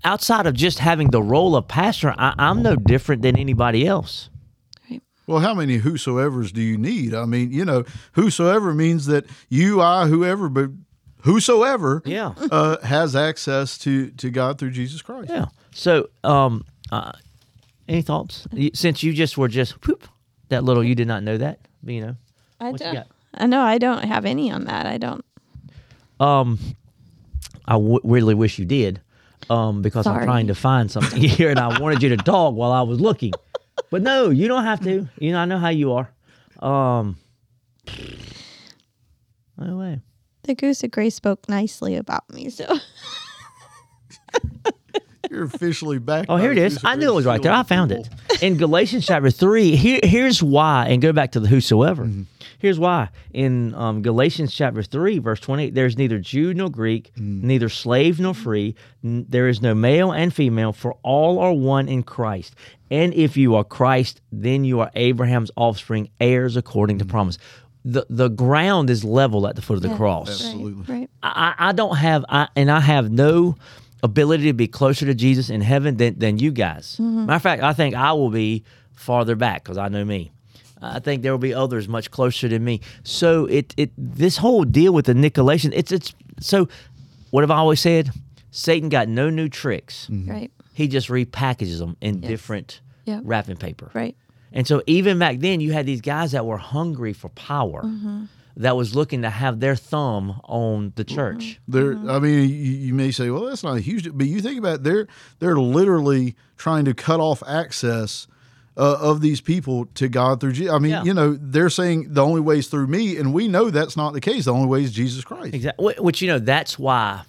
outside 0.03 0.45
of 0.45 0.53
just 0.53 0.77
having 0.77 1.09
the 1.09 1.19
role 1.19 1.55
of 1.55 1.67
pastor, 1.67 2.13
I, 2.15 2.35
I'm 2.37 2.61
no 2.61 2.75
different 2.75 3.23
than 3.23 3.37
anybody 3.39 3.87
else. 3.87 4.29
well, 5.25 5.39
how 5.39 5.55
many 5.55 5.77
whosoever's 5.77 6.51
do 6.51 6.61
you 6.61 6.77
need? 6.77 7.15
I 7.15 7.25
mean, 7.25 7.51
you 7.51 7.65
know, 7.65 7.85
whosoever 8.11 8.71
means 8.75 9.07
that 9.07 9.25
you, 9.49 9.81
I, 9.81 10.05
whoever, 10.05 10.47
but 10.47 10.69
whosoever 11.21 12.01
Yeah. 12.05 12.33
uh, 12.51 12.77
has 12.85 13.15
access 13.15 13.77
to 13.79 14.09
to 14.11 14.29
God 14.29 14.57
through 14.57 14.71
Jesus 14.71 15.01
Christ. 15.01 15.29
Yeah. 15.29 15.45
So, 15.71 16.09
um, 16.23 16.65
uh, 16.91 17.11
any 17.87 18.01
thoughts? 18.01 18.47
Since 18.73 19.03
you 19.03 19.13
just 19.13 19.37
were 19.37 19.47
just 19.47 19.85
whoop, 19.87 20.07
that 20.49 20.63
little, 20.63 20.83
you 20.83 20.95
did 20.95 21.07
not 21.07 21.23
know 21.23 21.37
that, 21.37 21.59
but, 21.83 21.93
you 21.93 22.01
know. 22.01 22.15
I 22.59 22.71
don't. 22.73 23.07
I 23.35 23.45
know. 23.45 23.61
I 23.61 23.77
don't 23.77 24.03
have 24.03 24.25
any 24.25 24.51
on 24.51 24.65
that. 24.65 24.85
I 24.85 24.97
don't. 24.97 25.23
Um, 26.19 26.57
I 27.65 27.73
w- 27.73 28.01
really 28.03 28.33
wish 28.33 28.57
you 28.59 28.65
did, 28.65 28.99
um, 29.49 29.81
because 29.81 30.05
I'm 30.07 30.23
trying 30.25 30.47
to 30.47 30.55
find 30.55 30.89
something 30.91 31.21
here, 31.37 31.49
and 31.49 31.59
I 31.59 31.79
wanted 31.79 32.01
you 32.03 32.09
to 32.09 32.17
talk 32.17 32.55
while 32.55 32.71
I 32.71 32.81
was 32.81 32.99
looking. 32.99 33.31
But 33.91 34.01
no, 34.01 34.29
you 34.29 34.47
don't 34.47 34.63
have 34.65 34.81
to. 34.83 35.07
You 35.19 35.31
know, 35.31 35.39
I 35.39 35.45
know 35.45 35.57
how 35.59 35.69
you 35.69 35.93
are. 35.93 36.09
Um, 36.61 37.17
no 39.57 39.77
way. 39.77 40.01
The 40.49 40.55
goose 40.55 40.83
of 40.83 40.89
grace 40.89 41.13
spoke 41.13 41.47
nicely 41.47 41.95
about 41.95 42.27
me. 42.33 42.49
So 42.49 42.65
You're 45.29 45.43
officially 45.43 45.99
back. 45.99 46.25
Oh, 46.27 46.37
here 46.37 46.51
it 46.51 46.57
is. 46.57 46.79
I 46.83 46.95
knew 46.95 47.11
it 47.11 47.13
was 47.13 47.27
right 47.27 47.39
there. 47.39 47.51
I 47.51 47.61
found 47.61 47.91
people. 47.91 48.07
it. 48.31 48.41
In 48.41 48.57
Galatians 48.57 49.05
chapter 49.05 49.29
3, 49.29 49.75
here, 49.75 49.99
here's 50.01 50.41
why, 50.41 50.87
and 50.89 51.03
go 51.03 51.13
back 51.13 51.33
to 51.33 51.39
the 51.39 51.47
whosoever. 51.47 52.05
Mm-hmm. 52.05 52.23
Here's 52.57 52.79
why. 52.79 53.09
In 53.31 53.75
um, 53.75 54.01
Galatians 54.01 54.55
chapter 54.55 54.81
3, 54.81 55.19
verse 55.19 55.39
28, 55.39 55.75
there's 55.75 55.99
neither 55.99 56.17
Jew 56.17 56.55
nor 56.55 56.71
Greek, 56.71 57.11
Mm. 57.15 57.43
neither 57.43 57.69
slave 57.69 58.19
nor 58.19 58.33
free. 58.33 58.73
N- 59.03 59.27
there 59.29 59.47
is 59.47 59.61
no 59.61 59.75
male 59.75 60.11
and 60.11 60.33
female, 60.33 60.73
for 60.73 60.97
all 61.03 61.37
are 61.37 61.53
one 61.53 61.87
in 61.87 62.01
Christ. 62.01 62.55
And 62.89 63.13
if 63.13 63.37
you 63.37 63.53
are 63.55 63.63
Christ, 63.63 64.21
then 64.31 64.63
you 64.63 64.79
are 64.79 64.89
Abraham's 64.95 65.51
offspring, 65.55 66.09
heirs 66.19 66.57
according 66.57 66.95
Mm. 66.95 66.99
to 67.01 67.05
promise. 67.05 67.37
The, 67.85 68.05
the 68.09 68.27
ground 68.29 68.89
is 68.89 69.03
level 69.03 69.47
at 69.47 69.55
the 69.55 69.61
foot 69.61 69.75
of 69.77 69.81
the 69.81 69.89
Yeah. 69.89 69.97
cross. 69.97 70.29
Absolutely. 70.29 70.93
Right. 70.93 71.09
I, 71.23 71.55
I 71.57 71.71
don't 71.71 71.95
have, 71.95 72.25
I, 72.29 72.47
and 72.55 72.69
I 72.69 72.79
have 72.81 73.09
no 73.11 73.55
ability 74.03 74.43
to 74.45 74.53
be 74.53 74.67
closer 74.67 75.05
to 75.05 75.13
Jesus 75.13 75.49
in 75.49 75.61
heaven 75.61 75.97
than, 75.97 76.19
than 76.19 76.39
you 76.39 76.51
guys. 76.51 76.93
Mm-hmm. 76.99 77.25
Matter 77.25 77.35
of 77.35 77.41
fact, 77.41 77.63
I 77.63 77.73
think 77.73 77.95
I 77.95 78.11
will 78.13 78.29
be 78.29 78.63
farther 78.93 79.35
back 79.35 79.63
because 79.63 79.77
I 79.77 79.87
know 79.87 80.03
me. 80.03 80.31
I 80.81 80.99
think 80.99 81.23
there 81.23 81.31
will 81.33 81.39
be 81.39 81.53
others 81.53 81.87
much 81.89 82.09
closer 82.11 82.47
than 82.47 82.63
me. 82.63 82.79
So 83.03 83.45
it, 83.47 83.73
it 83.75 83.91
this 83.97 84.37
whole 84.37 84.63
deal 84.63 84.93
with 84.93 85.05
the 85.07 85.13
Nicolaitan, 85.13 85.71
it's 85.75 85.91
it's 85.91 86.13
so. 86.39 86.69
What 87.31 87.41
have 87.41 87.51
I 87.51 87.57
always 87.57 87.81
said? 87.81 88.11
Satan 88.51 88.87
got 88.89 89.07
no 89.09 89.29
new 89.29 89.49
tricks. 89.49 90.07
Mm-hmm. 90.09 90.31
Right. 90.31 90.51
He 90.73 90.87
just 90.87 91.09
repackages 91.09 91.79
them 91.79 91.97
in 91.99 92.21
different 92.21 92.79
Yeah. 93.05 93.19
wrapping 93.23 93.57
paper. 93.57 93.91
Right. 93.93 94.15
And 94.51 94.67
so 94.67 94.81
even 94.87 95.19
back 95.19 95.39
then, 95.39 95.61
you 95.61 95.73
had 95.73 95.85
these 95.85 96.01
guys 96.01 96.31
that 96.31 96.45
were 96.45 96.57
hungry 96.57 97.13
for 97.13 97.29
power, 97.29 97.83
mm-hmm. 97.83 98.25
that 98.57 98.75
was 98.75 98.95
looking 98.95 99.21
to 99.21 99.29
have 99.29 99.59
their 99.59 99.75
thumb 99.75 100.41
on 100.45 100.93
the 100.95 101.05
mm-hmm. 101.05 101.15
church. 101.15 101.59
There, 101.67 101.93
mm-hmm. 101.93 102.09
I 102.09 102.19
mean, 102.19 102.49
you, 102.49 102.55
you 102.55 102.93
may 102.93 103.11
say, 103.11 103.29
"Well, 103.29 103.45
that's 103.45 103.63
not 103.63 103.77
a 103.77 103.81
huge," 103.81 104.09
but 104.11 104.27
you 104.27 104.41
think 104.41 104.59
about 104.59 104.75
it, 104.75 104.83
they're 104.83 105.07
they're 105.39 105.57
literally 105.57 106.35
trying 106.57 106.85
to 106.85 106.93
cut 106.93 107.19
off 107.19 107.43
access 107.47 108.27
uh, 108.77 108.97
of 108.99 109.21
these 109.21 109.41
people 109.41 109.85
to 109.95 110.07
God 110.07 110.39
through. 110.39 110.53
Jesus. 110.53 110.73
I 110.73 110.79
mean, 110.79 110.91
Yeah. 110.91 111.03
you 111.03 111.13
know, 111.13 111.37
they're 111.39 111.69
saying 111.69 112.13
the 112.13 112.23
only 112.23 112.41
way 112.41 112.59
is 112.59 112.67
through 112.67 112.87
me, 112.87 113.17
and 113.17 113.33
we 113.33 113.47
know 113.47 113.69
that's 113.69 113.97
not 113.97 114.13
the 114.13 114.21
case. 114.21 114.45
The 114.45 114.53
only 114.53 114.67
way 114.67 114.83
is 114.83 114.91
Jesus 114.91 115.23
Christ. 115.23 115.53
Exactly. 115.53 115.95
Which 115.99 116.21
you 116.21 116.27
know 116.27 116.39
that's 116.39 116.79
why, 116.79 117.21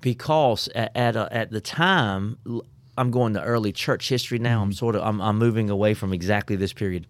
because 0.00 0.68
at 0.74 0.96
at, 0.96 1.16
a, 1.16 1.28
at 1.32 1.50
the 1.50 1.60
time, 1.60 2.38
l- 2.46 2.64
I'm 2.98 3.10
going 3.10 3.34
to 3.34 3.42
early 3.42 3.72
church 3.72 4.08
history 4.08 4.38
now. 4.38 4.56
Mm-hmm. 4.56 4.62
I'm 4.64 4.72
sort 4.72 4.96
of 4.96 5.02
I'm, 5.02 5.20
I'm 5.20 5.38
moving 5.38 5.70
away 5.70 5.94
from 5.94 6.12
exactly 6.12 6.56
this 6.56 6.72
period, 6.72 7.06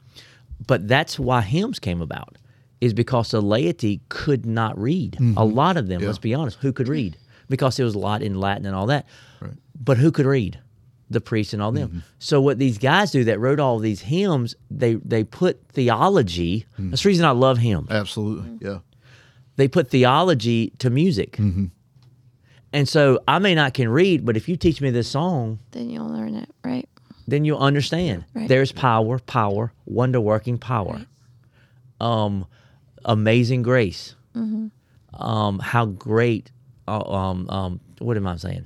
but 0.67 0.87
that's 0.89 1.19
why 1.19 1.41
hymns 1.43 1.79
came 1.79 2.01
about, 2.01 2.39
is 2.81 2.93
because 2.95 3.31
the 3.31 3.41
laity 3.43 4.01
could 4.09 4.47
not 4.47 4.79
read. 4.79 5.19
A 5.37 5.45
lot 5.45 5.77
of 5.77 5.89
them, 5.89 5.97
Mm-hmm. 5.97 6.03
Yeah. 6.03 6.09
let's 6.09 6.19
be 6.19 6.35
honest, 6.35 6.59
who 6.61 6.73
could 6.73 6.89
read 6.89 7.17
because 7.49 7.79
it 7.79 7.85
was 7.85 7.95
a 7.95 7.99
lot 7.99 8.23
in 8.23 8.41
Latin 8.41 8.65
and 8.67 8.75
all 8.75 8.87
that. 8.87 9.07
Right. 9.41 9.53
But 9.79 9.99
who 9.99 10.11
could 10.12 10.27
read? 10.27 10.59
The 11.11 11.21
priests 11.21 11.53
and 11.53 11.61
all 11.61 11.73
them. 11.73 11.89
Mm-hmm. 11.89 11.99
So 12.21 12.41
what 12.41 12.59
these 12.59 12.79
guys 12.79 13.11
do 13.11 13.25
that 13.25 13.39
wrote 13.39 13.61
all 13.61 13.79
these 13.79 14.01
hymns, 14.01 14.55
they 14.71 14.95
they 14.95 15.25
put 15.25 15.61
theology. 15.69 16.65
Mm. 16.81 16.91
That's 16.91 17.03
the 17.03 17.09
reason 17.09 17.27
I 17.27 17.33
love 17.33 17.59
hymns 17.59 17.91
Absolutely, 17.91 18.67
yeah. 18.67 18.79
they 19.57 19.69
put 19.69 19.91
theology 19.91 20.73
to 20.79 20.89
music. 20.89 21.37
And 22.73 22.88
so 22.88 23.21
I 23.29 23.38
may 23.38 23.55
not 23.55 23.75
can 23.75 23.88
read, 23.88 24.25
but 24.25 24.37
if 24.37 24.49
you 24.49 24.57
teach 24.57 24.81
me 24.81 24.91
this 24.91 25.09
song, 25.09 25.59
Then 25.73 25.91
you'll 25.91 26.09
learn 26.09 26.35
it. 26.37 26.49
Right. 26.64 26.88
then 27.29 27.45
you'll 27.45 27.59
understand. 27.59 28.25
Right. 28.35 28.49
There's 28.49 28.73
power, 28.73 29.19
power, 29.19 29.73
wonder 29.85 30.21
working 30.21 30.59
power. 30.59 31.05
Um, 32.00 32.47
amazing 33.05 33.62
grace. 33.62 34.14
Mm-hmm. 34.35 35.23
Um, 35.23 35.59
how 35.59 35.85
great. 35.87 36.50
Uh, 36.88 37.02
um, 37.09 37.49
um, 37.50 37.81
what 37.99 38.17
am 38.17 38.26
I 38.26 38.37
saying? 38.37 38.64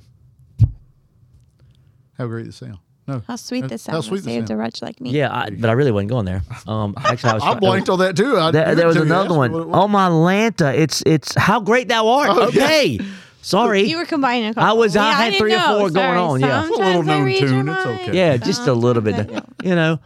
How 2.17 2.25
great 2.27 2.45
the 2.47 2.51
sound. 2.51 2.79
No, 3.07 3.21
How 3.25 3.37
sweet 3.37 3.61
How- 3.61 3.67
the 3.69 3.91
how 3.91 4.01
sweet 4.01 4.11
was 4.11 4.23
the 4.25 4.31
saved 4.31 4.47
sound. 4.49 4.59
a 4.59 4.61
wretch 4.61 4.81
like 4.81 4.99
me. 4.99 5.11
Yeah, 5.11 5.33
I, 5.33 5.49
but 5.49 5.69
I 5.69 5.73
really 5.73 5.91
wasn't 5.93 6.09
going 6.09 6.25
there. 6.25 6.41
Um, 6.67 6.93
actually, 7.05 7.29
I 7.29 7.33
was. 7.35 7.43
I 7.43 7.51
try- 7.51 7.59
blanked 7.59 7.89
on 7.89 7.99
that 7.99 8.17
too. 8.17 8.37
I 8.37 8.51
There, 8.51 8.75
there 8.75 8.87
was 8.87 8.97
another 8.97 9.33
one. 9.33 9.51
what 9.53 9.61
it 9.61 9.67
was. 9.67 9.77
Oh 9.83 9.87
my 9.87 10.09
Lanta! 10.09 10.75
It's 10.77 11.03
it's 11.05 11.33
how 11.35 11.61
great 11.61 11.87
thou 11.87 12.07
art. 12.09 12.29
Oh, 12.31 12.49
yeah. 12.49 12.97
okay, 13.53 13.65
sorry. 13.65 13.81
You 13.83 13.97
were 13.97 14.05
combining 14.05 14.49
a 14.49 14.53
couple. 14.53 14.69
I 14.69 14.73
was- 14.73 14.95
I 14.95 15.11
had 15.11 15.29
didn't 15.31 15.39
three 15.39 15.53
or 15.53 15.57
know. 15.57 15.79
four 15.79 15.89
going 15.89 16.17
on, 16.17 16.39
yeah. 16.41 16.61
Sometimes 16.63 16.69
It's 16.69 16.79
a 16.79 16.83
little 16.85 17.01
I 17.01 17.05
known 17.05 17.39
tune. 17.65 17.69
It's 17.69 17.85
okay. 17.85 18.17
Yeah, 18.17 18.37
just 18.37 18.67
a 18.67 18.73
little 18.73 19.01
bit. 19.01 19.15
Sometimes 19.15 19.45
You 19.63 19.75
know. 19.75 19.99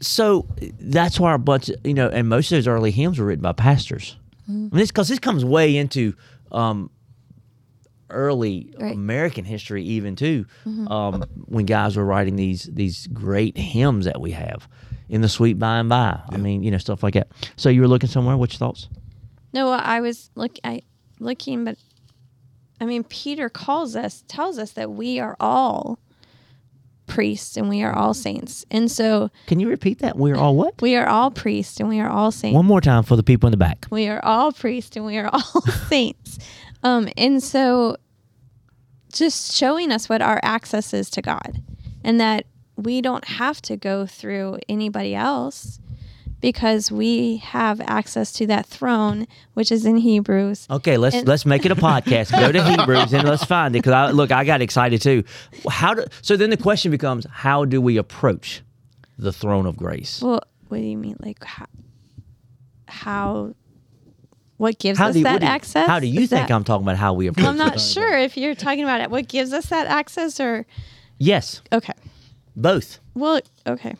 So 0.00 0.46
that's 0.80 1.18
why 1.18 1.34
a 1.34 1.38
bunch 1.38 1.70
of 1.70 1.76
you 1.84 1.94
know, 1.94 2.08
and 2.08 2.28
most 2.28 2.52
of 2.52 2.56
those 2.56 2.68
early 2.68 2.90
hymns 2.90 3.18
were 3.18 3.24
written 3.26 3.42
by 3.42 3.52
pastors. 3.52 4.16
I 4.48 4.52
mean, 4.52 4.70
this 4.72 4.90
because 4.90 5.08
this 5.08 5.18
comes 5.18 5.44
way 5.44 5.76
into 5.76 6.14
um, 6.52 6.90
early 8.10 8.74
Right. 8.78 8.92
American 8.94 9.44
history, 9.46 9.82
even 9.84 10.14
too, 10.16 10.44
um, 10.88 11.24
when 11.46 11.64
guys 11.64 11.96
were 11.96 12.04
writing 12.04 12.36
these 12.36 12.64
these 12.70 13.06
great 13.08 13.56
hymns 13.56 14.04
that 14.04 14.20
we 14.20 14.32
have 14.32 14.68
in 15.08 15.22
the 15.22 15.28
sweet 15.28 15.58
by 15.58 15.78
and 15.78 15.88
by. 15.88 16.20
I 16.28 16.36
mean, 16.36 16.62
you 16.62 16.70
know, 16.70 16.78
stuff 16.78 17.02
like 17.02 17.14
that. 17.14 17.28
So 17.56 17.70
you 17.70 17.80
were 17.80 17.88
looking 17.88 18.10
somewhere. 18.10 18.36
What's 18.36 18.54
your 18.54 18.58
thoughts? 18.58 18.88
No, 19.54 19.68
I 19.70 20.00
was 20.00 20.30
look 20.34 20.52
I 20.64 20.82
looking, 21.18 21.64
but 21.64 21.76
I 22.80 22.86
mean 22.86 23.04
Peter 23.04 23.48
calls 23.48 23.96
us, 23.96 24.24
tells 24.28 24.58
us 24.58 24.72
that 24.72 24.90
we 24.92 25.20
are 25.20 25.36
all 25.40 25.98
priests 27.06 27.56
and 27.56 27.68
we 27.68 27.82
are 27.82 27.94
all 27.94 28.14
saints. 28.14 28.64
And 28.70 28.90
so 28.90 29.30
Can 29.46 29.60
you 29.60 29.68
repeat 29.68 29.98
that? 30.00 30.16
We're 30.16 30.36
all 30.36 30.56
what? 30.56 30.80
we 30.80 30.96
are 30.96 31.06
all 31.06 31.30
priests 31.30 31.78
and 31.80 31.88
we 31.88 32.00
are 32.00 32.08
all 32.08 32.30
saints. 32.30 32.54
One 32.54 32.66
more 32.66 32.80
time 32.80 33.02
for 33.02 33.16
the 33.16 33.22
people 33.22 33.46
in 33.46 33.50
the 33.52 33.56
back. 33.56 33.86
We 33.90 34.08
are 34.08 34.24
all 34.24 34.52
priests 34.52 34.96
and 34.96 35.04
we 35.04 35.18
are 35.18 35.28
all 35.32 35.60
saints. 35.88 36.38
Um, 36.82 37.08
and 37.16 37.42
so 37.42 37.96
just 39.12 39.52
showing 39.52 39.92
us 39.92 40.08
what 40.08 40.22
our 40.22 40.40
access 40.42 40.92
is 40.92 41.08
to 41.10 41.22
God 41.22 41.62
and 42.02 42.18
that 42.20 42.46
we 42.76 43.00
don't 43.00 43.24
have 43.24 43.62
to 43.62 43.76
go 43.76 44.06
through 44.06 44.58
anybody 44.68 45.14
else 45.14 45.78
because 46.44 46.92
we 46.92 47.38
have 47.38 47.80
access 47.80 48.30
to 48.34 48.46
that 48.46 48.66
throne, 48.66 49.26
which 49.54 49.72
is 49.72 49.86
in 49.86 49.96
Hebrews. 49.96 50.66
Okay, 50.70 50.98
let's 50.98 51.16
And- 51.16 51.26
let's 51.26 51.46
make 51.46 51.64
it 51.64 51.72
a 51.72 51.74
podcast. 51.76 52.32
Go 52.38 52.52
to 52.52 52.62
Hebrews 52.70 53.14
and 53.14 53.26
let's 53.26 53.44
find 53.44 53.74
it 53.74 53.78
because 53.78 53.92
I 53.94 54.10
look, 54.10 54.30
I 54.30 54.44
got 54.44 54.60
excited 54.60 55.00
too. 55.00 55.24
How 55.70 55.94
do 55.94 56.04
so? 56.20 56.36
Then 56.36 56.50
the 56.50 56.58
question 56.58 56.90
becomes, 56.90 57.26
how 57.30 57.64
do 57.64 57.80
we 57.80 57.96
approach 57.96 58.60
the 59.18 59.32
throne 59.32 59.64
of 59.64 59.76
grace? 59.78 60.20
Well, 60.20 60.42
what 60.68 60.76
do 60.78 60.84
you 60.84 60.98
mean? 60.98 61.16
Like 61.20 61.42
how? 61.42 61.66
how 62.86 63.54
what 64.58 64.78
gives 64.78 64.98
How 64.98 65.08
us 65.08 65.16
you, 65.16 65.24
that 65.24 65.40
you- 65.40 65.48
access? 65.48 65.86
How 65.86 65.98
do 65.98 66.06
you 66.06 66.22
Is 66.22 66.30
think 66.30 66.48
that- 66.48 66.54
I'm 66.54 66.64
talking 66.64 66.84
about 66.84 66.96
how 66.98 67.14
we 67.14 67.26
approach? 67.26 67.46
I'm 67.46 67.56
not 67.56 67.80
sure 67.80 68.16
if 68.18 68.36
you're 68.36 68.54
talking 68.54 68.84
about 68.84 69.00
it. 69.00 69.10
What 69.10 69.28
gives 69.28 69.52
us 69.54 69.66
that 69.66 69.86
access, 69.86 70.38
or 70.40 70.66
Yes, 71.18 71.62
okay. 71.72 71.94
both. 72.54 72.98
Well, 73.14 73.40
okay. 73.66 73.94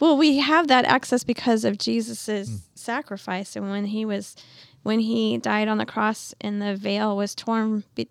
Well, 0.00 0.16
we 0.16 0.38
have 0.38 0.68
that 0.68 0.84
access 0.84 1.24
because 1.24 1.64
of 1.64 1.78
Jesus's 1.78 2.48
Hmm. 2.48 2.56
sacrifice, 2.74 3.56
and 3.56 3.70
when 3.70 3.86
he 3.86 4.04
was, 4.04 4.36
when 4.82 5.00
he 5.00 5.38
died 5.38 5.68
on 5.68 5.78
the 5.78 5.86
cross, 5.86 6.34
and 6.40 6.60
the 6.60 6.76
veil 6.76 7.16
was 7.16 7.34
torn 7.34 7.84
be, 7.94 8.08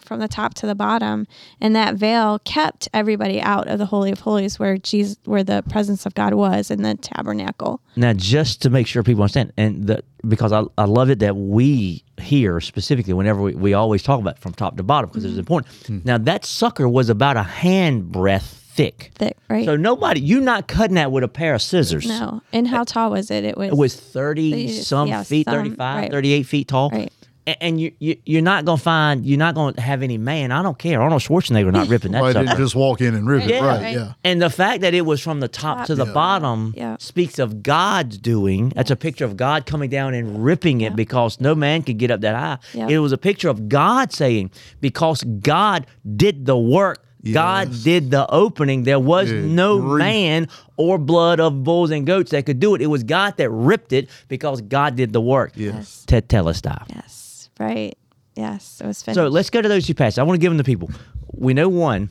from 0.00 0.20
the 0.20 0.28
top 0.28 0.54
to 0.54 0.66
the 0.66 0.74
bottom, 0.74 1.26
and 1.60 1.74
that 1.76 1.96
veil 1.96 2.38
kept 2.44 2.88
everybody 2.94 3.40
out 3.40 3.66
of 3.68 3.78
the 3.78 3.86
holy 3.86 4.10
of 4.12 4.20
holies, 4.20 4.58
where 4.58 4.78
Jesus, 4.78 5.18
where 5.24 5.42
the 5.44 5.62
presence 5.68 6.06
of 6.06 6.14
God 6.14 6.32
was 6.34 6.70
in 6.70 6.82
the 6.82 6.94
tabernacle. 6.94 7.80
Now, 7.96 8.12
just 8.14 8.62
to 8.62 8.70
make 8.70 8.86
sure 8.86 9.02
people 9.02 9.22
understand, 9.24 9.52
and 9.58 9.86
that 9.88 10.04
because 10.26 10.52
I, 10.52 10.62
I 10.78 10.84
love 10.84 11.10
it 11.10 11.18
that 11.18 11.36
we 11.36 12.02
here 12.22 12.60
specifically, 12.60 13.12
whenever 13.12 13.42
we, 13.42 13.54
we 13.54 13.74
always 13.74 14.02
talk 14.02 14.20
about 14.20 14.36
it 14.36 14.40
from 14.40 14.54
top 14.54 14.76
to 14.76 14.82
bottom 14.82 15.10
because 15.10 15.24
Mm-hmm. 15.24 15.30
it's 15.32 15.38
important. 15.40 16.04
Now, 16.06 16.16
that 16.18 16.44
sucker 16.46 16.88
was 16.88 17.10
about 17.10 17.36
a 17.36 17.42
hand 17.42 18.10
breadth 18.10 18.63
thick. 18.74 19.10
Thick, 19.14 19.36
right? 19.48 19.64
So 19.64 19.76
nobody, 19.76 20.20
you're 20.20 20.40
not 20.40 20.66
cutting 20.68 20.96
that 20.96 21.12
with 21.12 21.24
a 21.24 21.28
pair 21.28 21.54
of 21.54 21.62
scissors. 21.62 22.06
no. 22.06 22.42
And 22.52 22.66
how 22.68 22.84
tall 22.84 23.10
was 23.10 23.30
it? 23.30 23.44
It 23.44 23.56
was. 23.56 23.68
It 23.68 23.76
was 23.76 23.94
30 23.96 24.50
Thirty- 24.50 24.68
some 24.72 25.08
yeah, 25.08 25.22
feet, 25.22 25.46
some, 25.46 25.54
35, 25.54 25.78
right. 26.02 26.10
38 26.10 26.42
feet 26.44 26.68
tall. 26.68 26.90
Right. 26.90 27.12
A- 27.46 27.62
And 27.62 27.78
you, 27.80 27.92
you, 27.98 28.16
you're 28.24 28.40
not 28.42 28.64
going 28.64 28.78
to 28.78 28.82
find, 28.82 29.24
you're 29.26 29.38
not 29.38 29.54
going 29.54 29.74
to 29.74 29.80
have 29.80 30.02
any 30.02 30.16
man. 30.18 30.50
I 30.50 30.62
don't 30.62 30.78
care. 30.78 31.00
Arnold 31.02 31.20
Schwarzenegger 31.22 31.70
not 31.72 31.88
ripping 31.88 32.12
that 32.12 32.22
Well, 32.22 32.36
I 32.36 32.42
didn't 32.44 32.56
just 32.56 32.74
walk 32.74 33.00
in 33.02 33.14
and 33.14 33.28
rip 33.28 33.44
it. 33.44 33.50
Yeah. 33.50 33.66
Right, 33.66 33.82
Right. 33.82 33.94
yeah. 33.94 34.12
And 34.24 34.40
the 34.40 34.48
fact 34.50 34.80
that 34.80 34.94
it 34.94 35.02
was 35.02 35.20
from 35.20 35.40
the 35.40 35.48
top 35.48 35.78
Top. 35.78 35.86
to 35.88 35.94
the 35.94 36.06
Yeah. 36.06 36.12
bottom 36.14 36.72
Yeah. 36.76 36.96
speaks 36.98 37.38
of 37.38 37.62
God's 37.62 38.16
doing. 38.18 38.70
That's 38.74 38.90
a 38.90 38.96
picture 38.96 39.24
of 39.26 39.36
God 39.36 39.66
coming 39.66 39.90
down 39.90 40.14
and 40.14 40.42
ripping 40.42 40.80
it 40.80 40.96
because 40.96 41.38
no 41.38 41.54
man 41.54 41.82
could 41.82 41.98
get 41.98 42.10
up 42.10 42.22
that 42.22 42.34
high. 42.34 42.58
Yeah. 42.72 42.88
It 42.88 42.98
was 42.98 43.12
a 43.12 43.18
picture 43.18 43.50
of 43.50 43.68
God 43.68 44.10
saying, 44.12 44.50
because 44.80 45.22
God 45.22 45.86
did 46.16 46.46
the 46.46 46.56
work, 46.58 47.04
God 47.32 47.70
did 47.82 48.10
the 48.10 48.30
opening. 48.30 48.82
There 48.82 48.98
was 49.00 49.30
Good 49.30 49.44
no 49.44 49.80
grief. 49.80 49.98
man 49.98 50.48
or 50.76 50.98
blood 50.98 51.40
of 51.40 51.64
bulls 51.64 51.90
and 51.90 52.06
goats 52.06 52.32
that 52.32 52.44
could 52.46 52.60
do 52.60 52.74
it. 52.74 52.82
It 52.82 52.86
was 52.88 53.02
God 53.02 53.36
that 53.38 53.48
ripped 53.50 53.92
it 53.92 54.08
because 54.28 54.60
God 54.60 54.96
did 54.96 55.12
the 55.12 55.20
work. 55.20 55.52
Yes. 55.54 56.04
Tetelestai. 56.06 56.84
yes. 56.94 57.48
Right. 57.58 57.96
Yes. 58.36 58.80
It 58.82 58.86
was 58.86 59.02
finished. 59.02 59.16
So 59.16 59.28
let's 59.28 59.48
go 59.50 59.62
to 59.62 59.68
those 59.68 59.86
two 59.86 59.94
passages. 59.94 60.18
I 60.18 60.22
want 60.24 60.36
to 60.36 60.40
give 60.40 60.50
them 60.50 60.58
to 60.58 60.64
people. 60.64 60.90
We 61.32 61.54
know 61.54 61.68
one. 61.68 62.10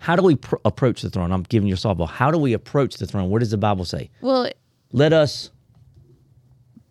How 0.00 0.14
do 0.16 0.22
we 0.22 0.36
pr- 0.36 0.56
approach 0.64 1.02
the 1.02 1.10
throne? 1.10 1.32
I'm 1.32 1.42
giving 1.42 1.68
you 1.68 1.74
a 1.74 1.76
softball. 1.76 2.08
How 2.08 2.30
do 2.30 2.38
we 2.38 2.52
approach 2.52 2.96
the 2.96 3.06
throne? 3.06 3.30
What 3.30 3.40
does 3.40 3.50
the 3.50 3.56
Bible 3.58 3.84
say? 3.84 4.10
well, 4.20 4.48
Let 4.92 5.12
us. 5.12 5.50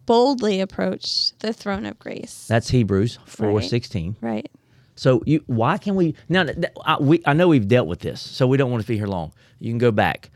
boldly 0.06 0.60
approach 0.62 1.38
the 1.40 1.52
throne 1.54 1.86
of 1.86 1.98
grace. 2.00 2.46
That's 2.48 2.70
Hebrews 2.70 3.20
four 3.26 3.52
Right. 3.60 3.70
sixteen. 3.70 4.16
right. 4.22 4.50
So 4.98 5.22
you, 5.26 5.44
why 5.46 5.78
can 5.78 5.96
we 5.96 6.16
now? 6.28 6.44
th- 6.44 6.56
th- 6.58 6.74
I, 6.86 6.98
we, 7.00 7.22
I 7.26 7.34
know 7.34 7.48
we've 7.48 7.68
dealt 7.68 7.88
with 7.88 8.00
this, 8.00 8.20
so 8.20 8.46
we 8.48 8.58
don't 8.58 8.72
want 8.72 8.82
to 8.84 8.88
be 8.88 8.98
here 8.98 9.08
long. 9.08 9.32
You 9.60 9.72
can 9.72 9.78
go 9.78 9.92
back. 9.92 10.30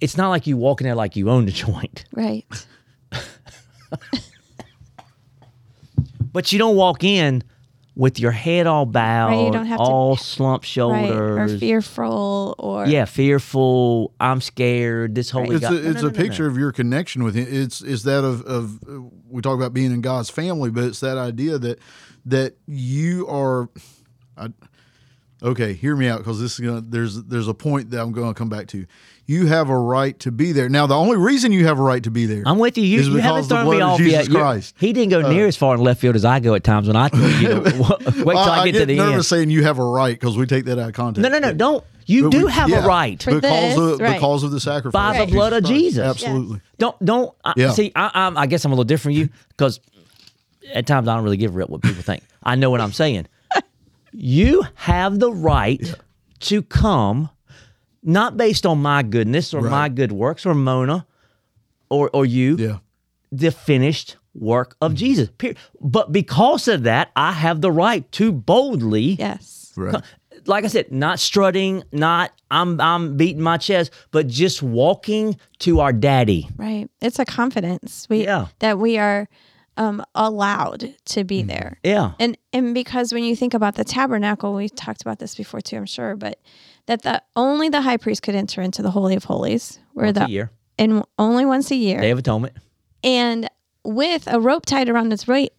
It's 0.00 0.16
not 0.16 0.28
like 0.28 0.46
you 0.46 0.56
walk 0.56 0.80
in 0.80 0.84
there 0.86 0.94
like 0.94 1.16
you 1.16 1.30
own 1.30 1.46
the 1.46 1.52
joint, 1.52 2.04
Right. 2.12 2.44
but 6.32 6.52
you 6.52 6.58
don't 6.58 6.76
walk 6.76 7.04
in 7.04 7.42
with 7.94 8.18
your 8.18 8.30
head 8.32 8.66
all 8.66 8.86
bowed, 8.86 9.28
Right, 9.28 9.44
you 9.46 9.52
don't 9.52 9.66
have 9.66 9.78
to- 9.78 9.84
all 9.84 10.16
slumped 10.16 10.76
Right. 10.76 11.10
Or 11.10 11.46
fearful 11.58 12.54
or 12.58 12.86
yeah, 12.86 13.04
fearful. 13.04 14.14
I'm 14.18 14.40
scared. 14.40 15.14
This 15.14 15.28
holy 15.30 15.56
It's 15.56 15.60
God. 15.60 15.74
a, 15.74 15.76
it's 15.76 15.84
no, 15.84 15.90
a 15.90 16.02
no, 16.04 16.08
no, 16.08 16.10
picture 16.14 16.46
of 16.46 16.56
your 16.56 16.72
connection 16.72 17.22
with 17.22 17.34
him. 17.34 17.46
It's 17.50 17.82
is 17.82 18.04
that 18.04 18.24
of, 18.24 18.42
of 18.46 18.78
we 19.28 19.42
talk 19.42 19.56
about 19.56 19.74
being 19.74 19.92
in 19.92 20.00
God's 20.00 20.30
family, 20.30 20.70
but 20.70 20.84
it's 20.84 21.00
that 21.00 21.18
idea 21.18 21.58
that 21.58 21.78
that 22.26 22.56
you 22.66 23.26
are. 23.28 23.68
I, 24.36 24.48
okay, 25.42 25.72
hear 25.74 25.94
me 25.96 26.08
out 26.08 26.18
because 26.18 26.40
this 26.40 26.54
is 26.54 26.60
gonna. 26.60 26.80
There's 26.80 27.22
there's 27.24 27.48
a 27.48 27.54
point 27.54 27.90
that 27.90 28.00
I'm 28.00 28.12
going 28.12 28.28
to 28.32 28.34
come 28.38 28.48
back 28.48 28.68
to. 28.68 28.86
You 29.24 29.46
have 29.46 29.70
a 29.70 29.78
right 29.78 30.18
to 30.20 30.32
be 30.32 30.50
there. 30.50 30.68
Now, 30.68 30.86
the 30.88 30.96
only 30.96 31.16
reason 31.16 31.52
you 31.52 31.64
have 31.66 31.78
a 31.78 31.82
right 31.82 32.02
to 32.02 32.10
be 32.10 32.26
there, 32.26 32.42
I'm 32.44 32.58
with 32.58 32.76
you. 32.76 32.84
You, 32.84 33.00
is 33.00 33.08
you 33.08 33.16
haven't 33.18 33.42
because 33.46 33.48
the 33.48 33.54
thrown 33.62 33.70
me 33.76 33.80
off 33.80 33.98
Jesus 33.98 34.28
yet. 34.28 34.36
Christ. 34.36 34.74
He 34.78 34.92
didn't 34.92 35.10
go 35.10 35.20
uh, 35.22 35.28
near 35.30 35.46
as 35.46 35.56
far 35.56 35.74
in 35.76 35.80
left 35.80 36.00
field 36.00 36.16
as 36.16 36.24
I 36.24 36.40
go 36.40 36.54
at 36.54 36.64
times 36.64 36.88
when 36.88 36.96
I 36.96 37.04
you. 37.40 37.48
To, 37.48 37.60
wait 37.60 38.12
till 38.12 38.24
Well, 38.24 38.38
I, 38.38 38.70
get, 38.70 38.80
to 38.80 38.86
the 38.86 38.96
nervous 38.96 39.14
end. 39.14 39.24
saying 39.24 39.50
you 39.50 39.62
have 39.62 39.78
a 39.78 39.84
right 39.84 40.18
because 40.18 40.36
we 40.36 40.46
take 40.46 40.64
that 40.64 40.78
out 40.78 40.88
of 40.88 40.94
context. 40.94 41.22
No, 41.22 41.28
no, 41.28 41.38
no. 41.38 41.48
But- 41.50 41.58
Don't. 41.58 41.84
You 42.04 42.30
do 42.30 42.46
we- 42.46 42.52
have 42.52 42.68
yeah, 42.68 42.84
a 42.84 42.86
right. 42.88 43.16
Because 43.16 43.40
this, 43.42 43.78
of 43.78 44.00
right. 44.00 44.14
because 44.14 44.42
of 44.42 44.50
the 44.50 44.58
sacrifice 44.58 44.92
By 44.92 45.16
the 45.18 45.22
of 45.22 45.30
blood 45.30 45.52
of 45.52 45.62
Christ. 45.62 45.72
Jesus. 45.80 46.04
Absolutely. 46.04 46.60
Don't 46.78 47.02
don't 47.04 47.32
I, 47.44 47.52
Yeah. 47.56 47.70
see. 47.70 47.92
I, 47.94 48.10
I'm, 48.12 48.36
I 48.36 48.46
guess 48.46 48.64
I'm 48.64 48.72
a 48.72 48.74
little 48.74 48.82
different 48.84 49.16
from 49.16 49.22
you 49.22 49.28
because 49.50 49.78
at 50.74 50.84
times 50.88 51.06
I 51.06 51.14
don't 51.14 51.22
really 51.22 51.36
give 51.36 51.54
a 51.54 51.58
rip 51.58 51.70
what 51.70 51.80
people 51.80 52.02
think. 52.02 52.24
I 52.42 52.56
know 52.56 52.70
what 52.70 52.80
I'm 52.80 52.92
saying. 52.92 53.28
You 54.12 54.64
have 54.74 55.18
the 55.18 55.32
right 55.32 55.94
to 56.40 56.62
come, 56.62 57.30
not 58.02 58.36
based 58.36 58.66
on 58.66 58.80
my 58.82 59.02
goodness 59.02 59.54
or 59.54 59.62
Right. 59.62 59.70
my 59.70 59.88
good 59.88 60.12
works 60.12 60.44
or 60.46 60.54
Mona 60.54 61.06
or 61.90 62.10
or 62.12 62.26
you. 62.26 62.56
Yeah. 62.56 62.78
the 63.34 63.50
finished 63.50 64.16
work 64.34 64.76
of 64.82 64.92
mm-hmm. 64.92 64.96
Jesus. 64.98 65.28
Period. 65.38 65.56
But 65.80 66.12
because 66.12 66.68
of 66.68 66.82
that, 66.82 67.10
I 67.16 67.32
have 67.32 67.60
the 67.62 67.70
right 67.72 68.10
to 68.12 68.30
boldly 68.32 69.16
yes. 69.18 69.72
Right. 69.76 70.02
like 70.46 70.64
I 70.64 70.68
said, 70.68 70.92
not 70.92 71.18
strutting, 71.18 71.82
not 71.92 72.32
I'm 72.50 72.78
I'm 72.80 73.16
beating 73.16 73.42
my 73.42 73.56
chest, 73.56 73.90
but 74.10 74.26
just 74.28 74.62
walking 74.62 75.36
to 75.60 75.80
our 75.80 75.92
daddy. 75.94 76.48
Right. 76.56 76.90
It's 77.00 77.18
a 77.18 77.24
confidence 77.24 78.06
we 78.10 78.24
Yeah. 78.24 78.48
that 78.58 78.78
we 78.78 78.98
are 78.98 79.28
um, 79.76 80.04
allowed 80.14 80.80
to 80.80 81.20
Mm-hmm. 81.20 81.26
be 81.26 81.42
there. 81.42 81.78
Yeah. 81.82 82.12
And 82.18 82.36
and 82.52 82.74
because 82.74 83.12
when 83.12 83.24
you 83.24 83.34
think 83.36 83.54
about 83.54 83.74
the 83.76 83.84
tabernacle, 83.84 84.54
we 84.54 84.68
talked 84.68 85.02
about 85.02 85.18
this 85.18 85.34
before 85.34 85.60
too, 85.60 85.76
I'm 85.76 85.86
sure, 85.86 86.16
but 86.16 86.38
that 86.86 87.02
the 87.02 87.22
only 87.36 87.68
the 87.68 87.80
high 87.82 87.96
priest 87.96 88.22
could 88.22 88.34
enter 88.34 88.60
into 88.60 88.82
the 88.82 88.90
holy 88.90 89.14
of 89.16 89.24
holies, 89.24 89.78
where 89.94 90.06
Once 90.06 90.18
the 90.18 90.24
a 90.24 90.28
year. 90.28 90.50
and 90.78 91.02
only 91.18 91.44
once 91.46 91.70
a 91.70 91.76
year, 91.76 92.00
Day 92.00 92.10
of 92.10 92.18
Atonement. 92.18 92.54
and 93.04 93.48
with 93.84 94.26
a 94.26 94.38
rope 94.40 94.66
tied 94.66 94.88
around 94.88 95.10
his 95.10 95.26
right 95.28 95.52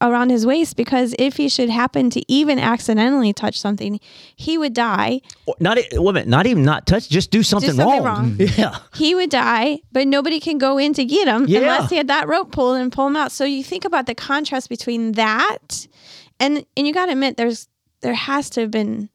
around 0.00 0.30
his 0.30 0.46
waist, 0.46 0.76
because 0.76 1.14
if 1.18 1.36
he 1.36 1.48
should 1.48 1.70
happen 1.70 2.10
to 2.10 2.22
even 2.32 2.58
accidentally 2.58 3.32
touch 3.32 3.58
something, 3.60 4.00
he 4.34 4.56
would 4.58 4.72
die. 4.74 5.20
Not 5.60 5.78
minute, 5.96 6.28
not 6.28 6.46
even 6.46 6.64
not 6.64 6.86
touch, 6.86 7.08
just 7.08 7.30
do 7.30 7.42
something, 7.42 7.72
something 7.72 8.02
wrong. 8.02 8.36
wrong. 8.38 8.48
Yeah. 8.56 8.78
He 8.94 9.14
would 9.14 9.30
die, 9.30 9.80
but 9.92 10.06
nobody 10.06 10.40
can 10.40 10.58
go 10.58 10.78
in 10.78 10.92
to 10.94 11.04
get 11.04 11.28
him 11.28 11.46
Yeah. 11.48 11.60
unless 11.60 11.90
he 11.90 11.96
had 11.96 12.08
that 12.08 12.28
rope 12.28 12.52
pulled 12.52 12.76
and 12.78 12.90
pull 12.92 13.06
him 13.06 13.16
out. 13.16 13.32
So 13.32 13.44
you 13.44 13.62
think 13.62 13.84
about 13.84 14.06
the 14.06 14.14
contrast 14.14 14.68
between 14.68 15.12
that 15.12 15.86
and 16.40 16.64
and 16.76 16.86
you 16.86 16.92
got 16.92 17.06
to 17.06 17.12
admit 17.12 17.36
there's 17.36 17.68
there 18.02 18.14
has 18.14 18.50
to 18.50 18.60
have 18.62 18.70
been 18.70 19.08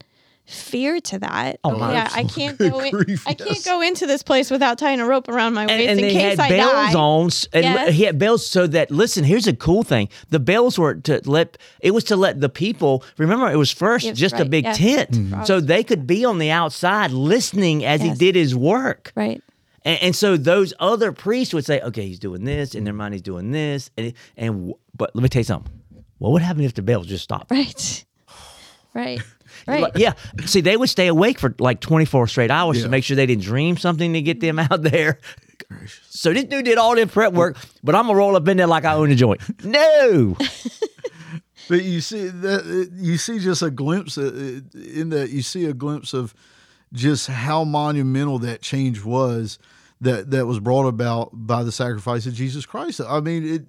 fear 0.46 1.00
to 1.00 1.20
that. 1.20 1.60
Oh, 1.64 1.78
my- 1.78 1.94
yeah, 1.94 2.10
I 2.14 2.24
can't 2.26 2.58
go 2.58 2.80
in. 2.80 2.92
grief, 2.92 3.26
I 3.28 3.34
can't 3.34 3.64
go 3.64 3.82
into 3.82 4.06
this 4.06 4.22
place 4.24 4.52
without 4.52 4.78
tying 4.78 5.00
a 5.00 5.06
rope 5.06 5.30
around 5.30 5.54
my 5.54 5.66
waist 5.66 5.72
And, 5.80 5.90
and 5.92 6.00
in 6.00 6.06
they 6.08 6.14
case 6.14 6.38
had 6.38 6.40
I 6.40 6.50
bells 6.50 6.72
die. 6.94 7.00
on, 7.00 7.24
and 7.54 7.64
Yes. 7.64 7.94
he 7.96 8.04
had 8.04 8.20
bells 8.20 8.46
so 8.46 8.68
that 8.68 8.92
listen. 8.92 9.24
Here's 9.24 9.48
a 9.48 9.54
cool 9.56 9.84
thing: 9.84 10.10
the 10.30 10.40
bells 10.40 10.78
were 10.78 10.96
to 10.96 11.22
let 11.26 11.58
it 11.80 11.92
was 11.92 12.04
to 12.06 12.16
let 12.16 12.42
the 12.42 12.50
people 12.50 13.04
remember. 13.18 13.50
It 13.52 13.56
was 13.58 13.72
first 13.72 14.06
Yes, 14.06 14.18
just 14.18 14.36
a 14.40 14.46
big 14.46 14.66
yes. 14.66 14.78
tent, 14.78 15.12
Mm-hmm. 15.12 15.44
so 15.46 15.60
they 15.62 15.84
could 15.84 16.06
be 16.06 16.26
on 16.26 16.38
the 16.38 16.52
outside 16.52 17.12
listening 17.12 17.86
as 17.86 18.02
he 18.02 18.12
did 18.14 18.36
his 18.36 18.56
work. 18.56 19.12
Right. 19.16 19.42
And, 19.84 20.00
and 20.02 20.16
so 20.16 20.38
those 20.38 20.74
other 20.80 21.12
priests 21.12 21.54
would 21.54 21.66
say, 21.66 21.80
"Okay, 21.82 22.06
he's 22.08 22.20
doing 22.20 22.44
this," 22.44 22.76
in 22.76 22.84
their 22.84 22.94
mind, 22.94 23.14
he's 23.14 23.22
doing 23.24 23.52
this, 23.52 23.90
and 23.98 24.14
and 24.38 24.74
but 24.96 25.16
let 25.16 25.24
me 25.24 25.30
tell 25.30 25.40
you 25.40 25.44
something. 25.46 25.72
What 26.18 26.34
would 26.34 26.42
happen 26.44 26.64
if 26.64 26.74
the 26.76 26.82
bells 26.84 27.08
just 27.08 27.24
stopped? 27.24 27.50
Right. 27.52 28.06
Right. 28.94 29.22
Right. 29.68 29.82
Like, 29.84 29.98
yeah. 29.98 30.14
See, 30.46 30.62
they 30.62 30.76
would 30.78 30.90
stay 30.90 31.08
awake 31.08 31.40
for 31.40 31.54
like 31.60 31.80
24 31.82 32.28
straight 32.28 32.52
hours 32.52 32.78
Yeah. 32.78 32.84
to 32.84 32.90
make 32.90 33.04
sure 33.04 33.16
they 33.16 33.26
didn't 33.26 33.44
dream 33.44 33.78
something 33.78 34.14
to 34.14 34.22
get 34.22 34.40
them 34.40 34.60
out 34.60 34.82
there. 34.82 35.20
So 36.10 36.34
this 36.34 36.46
dude 36.46 36.66
did 36.66 36.78
all 36.78 36.96
the 36.96 37.08
prep 37.08 37.34
work, 37.34 37.58
but 37.84 37.96
I'm 37.96 38.08
gonna 38.08 38.18
roll 38.18 38.36
up 38.36 38.48
in 38.48 38.58
there 38.58 38.68
like 38.68 38.84
I 38.86 38.94
own 38.96 39.12
a 39.12 39.16
joint. 39.16 39.42
No. 39.64 40.36
But 41.70 41.84
you 41.84 42.02
see 42.02 42.28
that 42.28 42.62
uh, 42.66 42.92
you 43.02 43.18
see 43.18 43.40
just 43.40 43.62
a 43.62 43.70
glimpse 43.72 44.18
of, 44.18 44.36
in 44.76 45.10
that 45.12 45.30
you 45.30 45.42
see 45.42 45.66
a 45.66 45.74
glimpse 45.74 46.14
of 46.14 46.34
just 46.92 47.28
how 47.28 47.64
monumental 47.64 48.40
that 48.40 48.62
change 48.62 49.04
was 49.06 49.58
that 50.02 50.32
that 50.32 50.48
was 50.48 50.60
brought 50.60 50.88
about 50.88 51.30
by 51.32 51.64
the 51.64 51.72
sacrifice 51.72 52.26
of 52.26 52.34
Jesus 52.34 52.66
Christ. 52.66 53.00
I 53.08 53.22
mean, 53.22 53.48
it, 53.48 53.66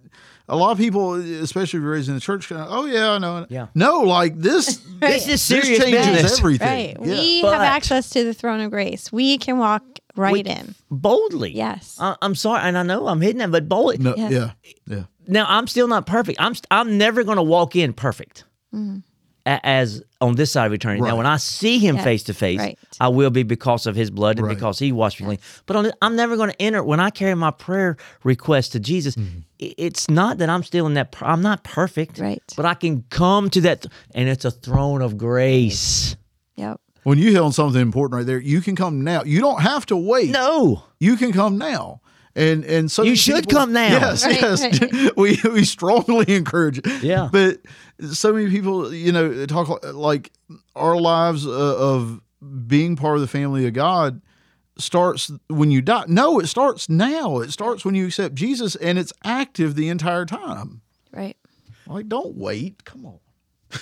a 0.49 0.57
lot 0.57 0.73
of 0.73 0.79
people, 0.79 1.15
especially 1.15 1.79
if 1.79 1.83
you're 1.83 1.93
raised 1.93 2.09
in 2.09 2.15
the 2.15 2.21
church, 2.21 2.49
kind 2.49 2.61
of, 2.63 2.69
oh 2.71 2.85
yeah, 2.87 3.13
I 3.13 3.19
know. 3.19 3.47
Yeah. 3.49 3.69
No, 3.75 4.01
like 4.01 4.37
this. 4.39 4.77
This 5.01 5.27
is 5.29 5.43
serious 5.43 5.69
this 5.69 5.79
changes 5.81 6.07
business. 6.07 6.39
everything. 6.39 6.69
Right. 6.69 6.97
Yeah. 7.07 7.21
We 7.21 7.43
But- 7.43 7.53
have 7.55 7.63
access 7.63 8.11
to 8.11 8.25
the 8.25 8.35
throne 8.35 8.61
of 8.61 8.71
grace. 8.71 9.11
We 9.13 9.39
can 9.39 9.59
walk 9.59 9.83
right 10.17 10.33
We- 10.33 10.41
in. 10.43 10.75
Boldly. 10.91 11.53
Yes. 11.57 11.97
I, 12.01 12.17
I'm 12.23 12.35
sorry, 12.35 12.61
and 12.63 12.77
I 12.79 12.83
know 12.83 13.07
I'm 13.09 13.21
hitting 13.21 13.39
that, 13.39 13.51
but 13.51 13.69
boldly. 13.69 13.99
no, 13.99 14.15
Yeah. 14.17 14.29
yeah, 14.31 14.51
yeah. 14.87 15.03
Now 15.27 15.47
I'm 15.49 15.67
still 15.67 15.89
not 15.89 16.07
perfect. 16.07 16.41
I'm 16.41 16.55
st- 16.55 16.67
I'm 16.71 16.99
never 16.99 17.25
gonna 17.25 17.43
walk 17.43 17.75
in 17.77 17.93
perfect. 17.93 18.45
A- 18.75 18.77
As 19.45 20.03
on 20.21 20.37
this 20.37 20.53
side 20.53 20.67
of 20.67 20.73
eternity. 20.73 21.03
Now, 21.03 21.17
when 21.17 21.27
I 21.27 21.37
see 21.37 21.79
him 21.79 21.99
face 21.99 22.23
to 22.25 22.35
face. 22.35 22.61
I 23.01 23.09
will 23.09 23.31
be 23.31 23.43
because 23.43 23.87
of 23.89 23.97
his 23.97 24.09
blood 24.11 24.39
and 24.39 24.47
Right. 24.47 24.55
because 24.55 24.79
he 24.79 24.93
washed 24.93 25.19
me 25.21 25.27
clean. 25.27 25.39
But 25.67 25.75
on, 25.77 25.91
I'm 26.01 26.15
never 26.15 26.37
going 26.37 26.51
to 26.51 26.63
enter. 26.63 26.83
When 26.85 27.01
I 27.01 27.11
carry 27.11 27.35
my 27.35 27.51
prayer 27.51 27.97
request 28.23 28.71
to 28.73 28.79
Jesus, 28.81 29.17
Mm-hmm. 29.17 29.39
it's 29.59 30.09
not 30.09 30.39
that 30.39 30.49
I'm 30.49 30.63
still 30.63 30.87
in 30.87 30.95
that. 30.95 31.17
I'm 31.21 31.43
not 31.43 31.65
perfect, 31.65 32.19
Right. 32.21 32.41
But 32.57 32.67
I 32.67 32.75
can 32.75 33.03
come 33.11 33.51
to 33.51 33.61
that, 33.63 33.85
and 34.15 34.29
it's 34.29 34.45
a 34.45 34.53
throne 34.53 35.03
of 35.03 35.19
grace. 35.19 36.15
Yep. 36.57 36.81
When 37.03 37.19
you 37.19 37.33
hit 37.33 37.41
on 37.41 37.51
something 37.53 37.83
important 37.83 38.19
right 38.19 38.27
there, 38.27 38.39
you 38.39 38.61
can 38.61 38.77
come 38.77 39.03
now. 39.03 39.25
You 39.25 39.41
don't 39.41 39.61
have 39.63 39.87
to 39.87 39.97
wait. 39.97 40.31
No, 40.31 40.85
you 41.01 41.17
can 41.17 41.33
come 41.33 41.59
now. 41.59 42.01
And 42.35 42.65
and 42.65 42.91
so 42.91 43.03
You 43.03 43.15
should 43.17 43.47
people- 43.49 43.61
come 43.61 43.73
now. 43.73 43.89
Yes, 43.89 44.25
Right, 44.25 44.41
yes. 44.41 44.63
right. 44.63 45.17
we 45.17 45.39
we 45.51 45.65
strongly 45.65 46.35
encourage 46.35 46.79
it. 46.79 47.03
Yeah. 47.03 47.29
But 47.31 47.59
so 48.13 48.33
many 48.33 48.49
people, 48.51 48.93
you 48.95 49.13
know, 49.13 49.45
talk 49.47 49.85
like 49.93 50.33
our 50.75 50.99
lives 50.99 51.47
uh, 51.47 51.51
of 51.79 52.21
being 52.67 52.97
part 52.97 53.17
of 53.17 53.21
the 53.21 53.29
family 53.29 53.67
of 53.67 53.75
God 53.75 54.23
starts 54.79 55.31
when 55.49 55.71
you 55.71 55.83
die. 55.83 56.05
No, 56.09 56.39
it 56.41 56.47
starts 56.47 56.89
now. 56.89 57.39
It 57.41 57.53
starts 57.53 57.85
when 57.85 57.95
you 57.95 58.07
accept 58.07 58.35
Jesus, 58.35 58.77
and 58.77 58.99
it's 58.99 59.13
active 59.23 59.75
the 59.75 59.89
entire 59.91 60.25
time. 60.25 60.81
Right. 61.13 61.37
Like, 61.87 62.09
don't 62.09 62.35
wait. 62.37 62.85
Come 62.87 63.05
on. 63.05 63.19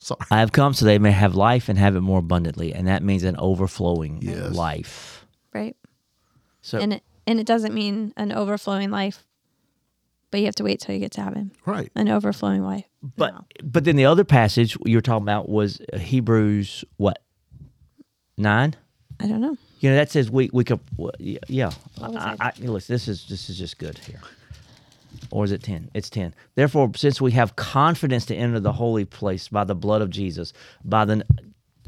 Sorry. 0.00 0.18
I 0.32 0.40
have 0.40 0.50
come 0.50 0.74
so 0.74 0.84
they 0.84 0.98
may 0.98 1.12
have 1.12 1.36
life 1.36 1.68
and 1.68 1.78
have 1.78 1.94
it 1.94 2.00
more 2.00 2.18
abundantly, 2.18 2.74
and 2.74 2.88
that 2.88 3.04
means 3.04 3.22
an 3.22 3.36
overflowing 3.38 4.18
Yes. 4.20 4.52
life. 4.52 5.24
Right. 5.54 5.76
So 6.62 6.78
And 6.80 6.94
it 6.94 7.02
and 7.26 7.38
it 7.40 7.46
doesn't 7.46 7.74
mean 7.74 8.12
an 8.16 8.32
overflowing 8.32 8.90
life, 8.90 9.24
but 10.30 10.40
you 10.40 10.46
have 10.46 10.54
to 10.56 10.64
wait 10.64 10.80
till 10.80 10.94
you 10.94 11.00
get 11.00 11.12
to 11.12 11.20
heaven. 11.22 11.52
Right. 11.66 11.90
An 11.94 12.08
overflowing 12.08 12.62
life. 12.62 12.84
But 13.16 13.34
No. 13.34 13.44
but 13.64 13.84
then 13.84 13.96
the 13.96 14.04
other 14.06 14.24
passage 14.24 14.76
you 14.84 14.96
were 14.96 15.02
talking 15.02 15.24
about 15.24 15.48
was 15.48 15.80
uh, 15.92 15.98
Hebrews 15.98 16.84
what 16.96 17.22
nine? 18.38 18.74
I 19.20 19.26
don't 19.26 19.40
know. 19.40 19.56
You 19.80 19.90
know 19.90 19.96
that 19.96 20.10
says 20.10 20.30
we 20.30 20.50
we 20.52 20.64
could 20.64 20.80
well, 20.96 21.12
yeah. 21.18 21.38
yeah. 21.48 21.72
What 21.98 22.16
I. 22.16 22.36
I, 22.40 22.52
listen, 22.60 22.92
this 22.94 23.08
is 23.08 23.26
this 23.28 23.50
is 23.50 23.58
just 23.58 23.78
good 23.78 23.98
here. 23.98 24.20
Or 25.30 25.44
is 25.44 25.52
it 25.52 25.62
ten? 25.62 25.90
It's 25.94 26.08
ten. 26.10 26.34
Therefore, 26.54 26.90
since 26.96 27.20
we 27.20 27.32
have 27.32 27.56
confidence 27.56 28.24
to 28.26 28.34
enter 28.34 28.60
the 28.60 28.72
holy 28.72 29.04
place 29.04 29.48
by 29.48 29.64
the 29.64 29.74
blood 29.74 30.02
of 30.02 30.10
Jesus, 30.10 30.52
by 30.84 31.04
the 31.04 31.24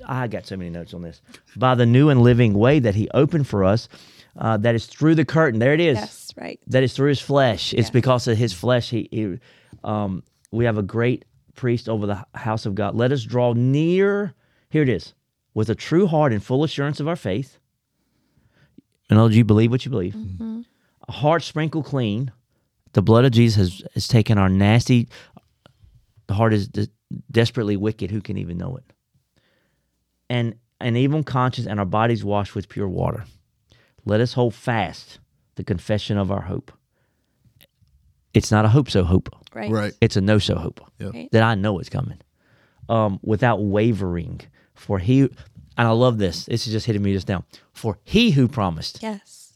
I 0.06 0.26
got 0.28 0.46
so 0.46 0.56
many 0.56 0.70
notes 0.70 0.92
on 0.92 1.02
this. 1.02 1.22
By 1.56 1.74
the 1.74 1.86
new 1.86 2.08
and 2.10 2.22
living 2.22 2.54
way 2.54 2.78
that 2.80 2.94
He 2.94 3.08
opened 3.14 3.46
for 3.46 3.64
us, 3.64 3.88
uh, 4.36 4.56
that 4.58 4.74
is 4.74 4.86
through 4.86 5.14
the 5.14 5.24
curtain. 5.24 5.60
There 5.60 5.74
it 5.74 5.80
is 5.80 5.96
Yes. 5.96 6.32
Right. 6.36 6.60
that 6.68 6.82
is 6.82 6.92
through 6.94 7.08
his 7.08 7.20
flesh. 7.20 7.72
It's 7.72 7.82
Yes. 7.86 7.90
because 7.90 8.26
of 8.28 8.36
his 8.36 8.52
flesh. 8.52 8.90
He, 8.90 9.08
he 9.10 9.38
um, 9.84 10.22
we 10.50 10.64
have 10.64 10.78
a 10.78 10.82
great 10.82 11.24
priest 11.54 11.88
over 11.88 12.06
the 12.06 12.24
house 12.34 12.66
of 12.66 12.74
God. 12.74 12.94
Let 12.94 13.12
us 13.12 13.22
draw 13.24 13.52
near. 13.52 14.34
Here 14.70 14.82
it 14.82 14.88
is, 14.88 15.14
with 15.54 15.70
a 15.70 15.74
true 15.74 16.06
heart 16.06 16.32
and 16.32 16.42
full 16.42 16.64
assurance 16.64 16.98
of 17.00 17.06
our 17.08 17.16
faith. 17.16 17.58
In 19.10 19.16
other 19.16 19.26
words, 19.26 19.36
you 19.36 19.44
believe 19.44 19.70
what 19.70 19.84
you 19.84 19.90
believe. 19.90 20.16
A 21.08 21.12
heart 21.12 21.42
sprinkled 21.42 21.84
clean. 21.84 22.32
The 22.94 23.02
blood 23.02 23.24
of 23.24 23.32
Jesus 23.32 23.56
has, 23.56 23.82
has 23.94 24.08
taken 24.08 24.38
our 24.38 24.48
nasty. 24.48 25.08
The 26.26 26.34
heart 26.34 26.54
is 26.54 26.68
de- 26.68 26.88
desperately 27.30 27.76
wicked. 27.76 28.10
Who 28.10 28.20
can 28.20 28.38
even 28.38 28.56
know 28.58 28.76
it? 28.76 28.84
and 30.30 30.54
an 30.80 30.96
evil 30.96 31.22
conscience 31.22 31.66
and 31.66 31.78
our 31.78 31.84
bodies 31.86 32.24
washed 32.24 32.54
with 32.54 32.68
pure 32.68 32.88
water. 32.88 33.24
Let 34.04 34.20
us 34.20 34.34
hold 34.34 34.54
fast 34.54 35.18
the 35.56 35.64
confession 35.64 36.18
of 36.18 36.30
our 36.30 36.42
hope. 36.42 36.72
It's 38.32 38.50
not 38.50 38.64
a 38.64 38.68
hope 38.68 38.90
so 38.90 39.04
hope. 39.04 39.28
Right. 39.54 39.70
Right. 39.70 39.92
It's 40.00 40.16
a 40.16 40.20
no 40.20 40.38
so 40.38 40.56
hope 40.56 40.80
Yeah. 40.98 41.08
Right. 41.08 41.28
that 41.32 41.42
I 41.42 41.54
know 41.54 41.78
it's 41.78 41.88
coming. 41.88 42.18
Um, 42.88 43.20
without 43.22 43.62
wavering. 43.62 44.40
For 44.74 44.98
he 44.98 45.20
and 45.20 45.88
I 45.88 45.90
love 45.90 46.18
this. 46.18 46.46
This 46.46 46.66
is 46.66 46.72
just 46.72 46.86
hitting 46.86 47.02
me 47.02 47.12
just 47.12 47.28
now. 47.28 47.44
For 47.72 47.98
he 48.04 48.30
who 48.32 48.48
promised 48.48 48.98
Yes. 49.02 49.52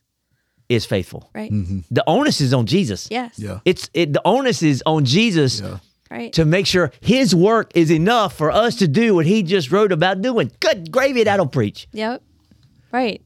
is 0.69 0.85
faithful. 0.87 1.29
Right. 1.35 1.51
The 1.91 2.05
onus 2.07 2.41
is 2.41 2.55
on 2.55 2.67
Jesus. 2.67 3.09
Yes. 3.11 3.39
Yeah. 3.39 3.61
It's 3.65 3.91
it 3.95 4.13
the 4.13 4.23
onus 4.25 4.63
is 4.63 4.83
on 4.87 5.05
Jesus 5.05 5.61
Yeah. 5.61 5.79
Right. 6.11 6.33
to 6.35 6.45
make 6.45 6.67
sure 6.67 6.91
his 7.01 7.35
work 7.35 7.73
is 7.75 7.91
enough 7.91 8.35
for 8.37 8.51
us 8.51 8.77
to 8.77 8.89
do 8.89 9.15
what 9.17 9.27
he 9.27 9.43
just 9.43 9.71
wrote 9.73 9.93
about 9.93 10.23
doing. 10.23 10.51
Good 10.61 10.91
gravy, 10.91 11.25
that'll 11.25 11.47
preach. 11.47 11.87
Yep. 11.93 12.23
Right. 12.93 13.21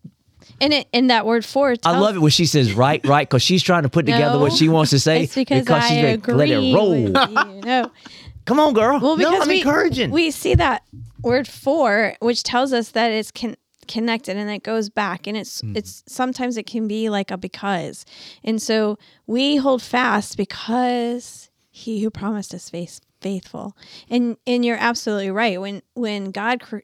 And 0.61 0.73
it 0.73 0.89
in 0.93 1.09
that 1.09 1.27
word 1.27 1.45
for 1.45 1.75
I 1.85 1.99
love 1.99 2.17
it 2.17 2.21
when 2.21 2.31
she 2.31 2.47
says 2.47 2.73
right, 2.73 3.05
right, 3.07 3.29
because 3.29 3.43
she's 3.43 3.63
trying 3.63 3.83
to 3.83 3.89
put 3.89 4.07
together 4.07 4.39
what 4.39 4.53
she 4.53 4.69
wants 4.69 4.91
to 4.91 4.99
say. 5.01 5.25
It's 5.25 5.35
because, 5.35 5.69
I 5.69 5.89
she's 5.89 6.05
agree. 6.15 6.35
let 6.35 6.49
it 6.51 6.75
roll. 6.75 6.97
You. 6.97 7.09
No. 7.11 7.91
Come 8.45 8.59
on, 8.59 8.75
girl. 8.75 8.99
Well, 9.01 9.17
because 9.17 9.33
no, 9.33 9.43
I'm 9.43 9.49
we, 9.49 9.59
encouraging. 9.59 10.11
We 10.11 10.31
see 10.33 10.55
that 10.57 10.83
word 11.23 11.47
for, 11.47 12.15
which 12.21 12.43
tells 12.43 12.73
us 12.73 12.91
that 12.91 13.13
it's 13.13 13.31
con- 13.31 13.57
connected 13.87 14.37
and 14.37 14.51
it 14.51 14.65
goes 14.65 14.89
back, 14.89 15.27
and 15.29 15.37
it's 15.37 15.63
it's 15.75 16.03
sometimes 16.09 16.57
it 16.57 16.67
can 16.67 16.89
be 16.89 17.09
like 17.09 17.31
a 17.31 17.37
because, 17.37 18.05
and 18.43 18.61
so 18.61 18.99
we 19.29 19.57
hold 19.57 19.81
fast 19.81 20.37
because 20.37 21.51
He 21.71 22.03
who 22.03 22.11
promised 22.11 22.53
is 22.53 22.69
faith- 22.69 23.01
faithful, 23.21 23.77
and 24.11 24.37
and 24.45 24.65
you're 24.65 24.77
absolutely 24.77 25.31
right. 25.31 25.61
When 25.61 25.83
when 25.95 26.33
God 26.33 26.61
cr- 26.61 26.79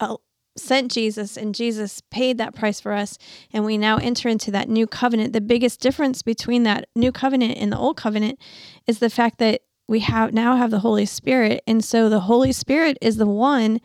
uh, 0.00 0.16
sent 0.58 0.90
Jesus 0.90 1.36
and 1.36 1.54
Jesus 1.54 2.02
paid 2.10 2.38
that 2.38 2.54
price 2.54 2.80
for 2.80 2.92
us 2.92 3.18
and 3.52 3.64
we 3.64 3.76
now 3.78 3.98
enter 3.98 4.28
into 4.28 4.50
that 4.50 4.68
new 4.68 4.86
covenant 4.86 5.32
the 5.32 5.40
biggest 5.40 5.80
difference 5.80 6.22
between 6.22 6.62
that 6.64 6.88
new 6.94 7.12
covenant 7.12 7.58
and 7.58 7.72
the 7.72 7.78
old 7.78 7.96
covenant 7.96 8.38
is 8.86 8.98
the 8.98 9.10
fact 9.10 9.38
that 9.38 9.62
we 9.88 10.00
have 10.00 10.32
now 10.32 10.56
have 10.56 10.72
the 10.72 10.80
Holy 10.80 11.06
Spirit 11.06 11.62
and 11.66 11.84
so 11.84 12.08
the 12.08 12.20
Holy 12.20 12.50
Spirit 12.52 12.98
is 13.00 13.18
the 13.18 13.26
one 13.26 13.80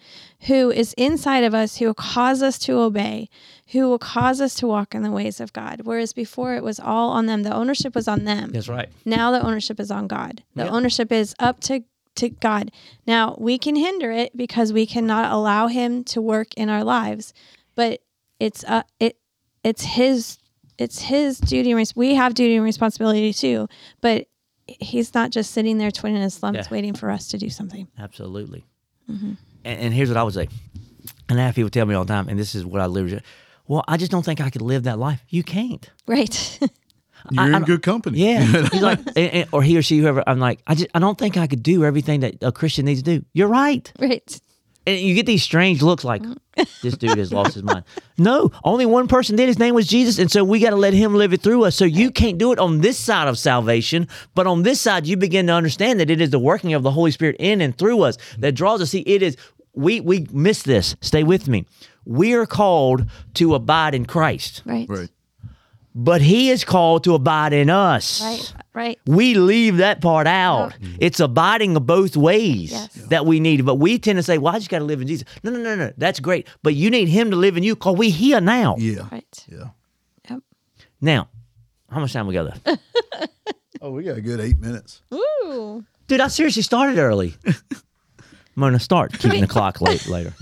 who 0.48 0.72
is 0.72 0.94
inside 0.98 1.44
of 1.44 1.54
us 1.54 1.78
who 1.78 1.86
will 1.86 1.94
cause 1.94 2.42
us 2.42 2.58
to 2.60 2.74
obey 2.80 3.30
who 3.68 3.88
will 3.88 4.00
cause 4.00 4.42
us 4.42 4.56
to 4.56 4.66
walk 4.68 4.96
in 4.96 5.04
the 5.04 5.12
ways 5.12 5.40
of 5.40 5.54
God 5.54 5.82
whereas 5.84 6.12
before 6.14 6.56
it 6.56 6.64
was 6.64 6.80
all 6.80 7.12
on 7.12 7.28
them 7.28 7.44
the 7.44 7.54
ownership 7.54 7.94
was 7.94 8.08
on 8.08 8.24
them 8.24 8.50
That's 8.52 8.68
right. 8.68 8.90
now 9.06 9.30
the 9.32 9.46
ownership 9.46 9.80
is 9.80 9.92
on 9.92 10.08
God. 10.08 10.44
The 10.56 10.66
Yeah. 10.66 10.72
ownership 10.72 11.12
is 11.12 11.36
up 11.40 11.60
to 11.62 11.84
to 12.16 12.30
God. 12.30 12.72
Now 13.08 13.36
we 13.40 13.58
can 13.58 13.76
hinder 13.76 14.12
it 14.12 14.36
because 14.36 14.72
we 14.74 14.86
cannot 14.86 15.32
allow 15.32 15.68
Him 15.68 16.04
to 16.06 16.22
work 16.22 16.54
in 16.56 16.70
our 16.70 16.84
lives, 16.84 17.34
but 17.76 18.02
it's 18.40 18.64
uh 18.66 18.84
it 19.00 19.18
it's 19.64 19.84
His 19.84 20.38
it's 20.78 21.02
His 21.04 21.40
duty 21.40 21.72
and 21.72 21.94
we 21.96 22.16
have 22.16 22.34
duty 22.34 22.56
and 22.56 22.64
responsibility 22.64 23.34
too. 23.34 23.68
But 24.02 24.28
He's 24.68 25.14
not 25.14 25.32
just 25.32 25.52
sitting 25.52 25.78
there 25.80 25.92
twiddling 25.92 26.22
his 26.22 26.38
thumbs 26.38 26.56
Yeah. 26.58 26.68
waiting 26.72 26.94
for 26.94 27.10
us 27.12 27.28
to 27.30 27.38
do 27.38 27.50
something. 27.50 27.88
Absolutely. 28.00 28.64
Mm-hmm. 29.10 29.34
And, 29.66 29.80
and 29.82 29.94
here's 29.94 30.08
what 30.08 30.18
I 30.18 30.24
would 30.24 30.34
say. 30.34 30.48
And 31.28 31.42
I 31.42 31.46
have 31.46 31.56
people 31.56 31.70
tell 31.70 31.86
me 31.86 31.94
all 31.94 32.06
the 32.06 32.14
time, 32.14 32.30
and 32.30 32.40
this 32.40 32.56
is 32.56 32.64
what 32.66 32.80
I 32.82 32.86
live. 32.86 33.22
Well, 33.68 33.84
I 33.88 33.98
just 33.98 34.12
don't 34.12 34.24
think 34.24 34.40
I 34.40 34.50
could 34.50 34.62
live 34.62 34.84
that 34.84 34.98
life. 35.00 35.24
You 35.30 35.44
can't. 35.44 35.90
Right. 36.08 36.60
You're 37.30 37.44
I- 37.44 37.48
in 37.48 37.54
I'm- 37.56 37.64
good 37.64 37.82
company. 37.84 38.20
Yeah. 38.20 38.44
He's 38.72 38.82
like, 38.82 39.00
and- 39.16 39.18
and- 39.18 39.50
or 39.52 39.62
he 39.64 39.78
or 39.78 39.82
she, 39.82 39.98
whoever. 40.00 40.24
I'm 40.28 40.40
like, 40.40 40.62
I 40.68 40.76
just, 40.76 40.88
I 40.96 41.00
don't 41.00 41.18
think 41.18 41.38
I 41.38 41.48
could 41.48 41.62
do 41.64 41.84
everything 41.86 42.22
that 42.22 42.36
a 42.42 42.52
Christian 42.52 42.86
needs 42.86 43.02
to 43.04 43.20
do. 43.20 43.26
You're 43.34 43.48
right. 43.50 43.92
right. 44.00 44.42
And 44.88 45.00
you 45.00 45.14
get 45.14 45.28
these 45.28 45.44
strange 45.44 45.84
looks 45.84 46.04
like 46.04 46.24
mm. 46.24 46.36
this 46.82 46.98
dude 46.98 47.20
has 47.20 47.32
lost 47.32 47.54
his 47.54 47.62
mind. 47.62 47.84
No, 48.18 48.50
only 48.64 48.88
one 48.88 49.08
person 49.08 49.36
did. 49.36 49.48
His 49.48 49.60
name 49.60 49.76
was 49.76 49.86
Jesus. 49.86 50.18
And 50.18 50.32
so 50.32 50.44
we 50.44 50.60
got 50.60 50.72
to 50.72 50.76
let 50.76 50.94
him 50.96 51.14
live 51.14 51.34
it 51.34 51.42
through 51.42 51.66
us. 51.66 51.76
So 51.76 51.86
you 51.86 52.10
can't 52.10 52.40
do 52.40 52.52
it 52.52 52.58
on 52.58 52.82
this 52.82 52.98
side 52.98 53.28
of 53.28 53.38
salvation. 53.38 54.08
But 54.34 54.48
on 54.48 54.64
this 54.64 54.82
side, 54.82 55.06
you 55.06 55.18
begin 55.18 55.46
to 55.48 55.54
understand 55.54 56.00
that 56.00 56.10
it 56.10 56.20
is 56.20 56.32
the 56.32 56.40
working 56.40 56.74
of 56.74 56.82
the 56.82 56.90
Holy 56.90 57.12
Spirit 57.12 57.36
in 57.38 57.62
and 57.62 57.78
through 57.78 58.02
us 58.02 58.18
that 58.40 58.54
draws 58.54 58.82
us. 58.82 58.90
See, 58.90 59.02
it 59.02 59.22
is, 59.22 59.38
we, 59.76 60.02
we 60.02 60.26
miss 60.32 60.64
this. 60.64 60.96
Stay 61.00 61.24
with 61.24 61.48
me. 61.48 61.68
We 62.04 62.34
are 62.34 62.48
called 62.48 63.06
to 63.36 63.54
abide 63.54 63.94
in 63.94 64.06
Christ, 64.06 64.64
Right. 64.66 64.90
Right. 64.90 65.10
But 65.94 66.22
he 66.22 66.50
is 66.50 66.64
called 66.64 67.04
to 67.06 67.14
abide 67.16 67.54
in 67.54 67.70
us. 67.70 68.22
Right. 68.22 68.54
Right. 68.74 69.00
We 69.06 69.34
leave 69.34 69.78
that 69.78 70.00
part 70.02 70.28
out. 70.28 70.72
Mm-hmm. 70.74 70.96
It's 71.00 71.20
abiding 71.20 71.76
of 71.76 71.86
both 71.86 72.16
ways 72.16 72.72
Yes. 72.72 72.94
that 73.10 73.26
we 73.26 73.40
need. 73.42 73.66
But 73.66 73.76
we 73.76 74.00
tend 74.00 74.18
to 74.18 74.24
say, 74.24 74.38
well, 74.38 74.56
I 74.56 74.60
just 74.60 74.70
got 74.70 74.80
to 74.80 74.86
live 74.86 75.02
in 75.02 75.08
Jesus. 75.08 75.28
No, 75.44 75.52
no, 75.52 75.60
no, 75.60 75.76
no. 75.76 75.92
That's 75.98 76.20
great. 76.22 76.48
But 76.64 76.76
you 76.76 76.90
need 76.90 77.10
him 77.10 77.32
to 77.32 77.38
live 77.38 77.58
in 77.58 77.64
you 77.64 77.76
because 77.76 77.98
we 77.98 78.10
here 78.12 78.40
now. 78.40 78.76
Yeah. 78.78 79.08
Right. 79.12 79.46
Yeah. 79.52 79.66
Yep. 80.30 80.40
Now, 81.02 81.28
how 81.90 82.00
much 82.00 82.14
time 82.14 82.28
we 82.28 82.34
got 82.34 82.46
left? 82.46 82.70
Oh, 83.84 83.90
we 83.90 84.04
got 84.04 84.16
a 84.16 84.22
good 84.22 84.40
eight 84.40 84.60
minutes. 84.60 85.02
Ooh. 85.12 85.84
Dude, 86.06 86.20
I 86.22 86.28
seriously 86.28 86.62
started 86.62 87.00
early. 87.00 87.34
I'm 87.48 88.60
going 88.60 88.74
to 88.74 88.80
start 88.80 89.12
keeping 89.18 89.42
the 89.42 89.48
clock 89.48 89.82
late 89.82 90.06
later. 90.08 90.36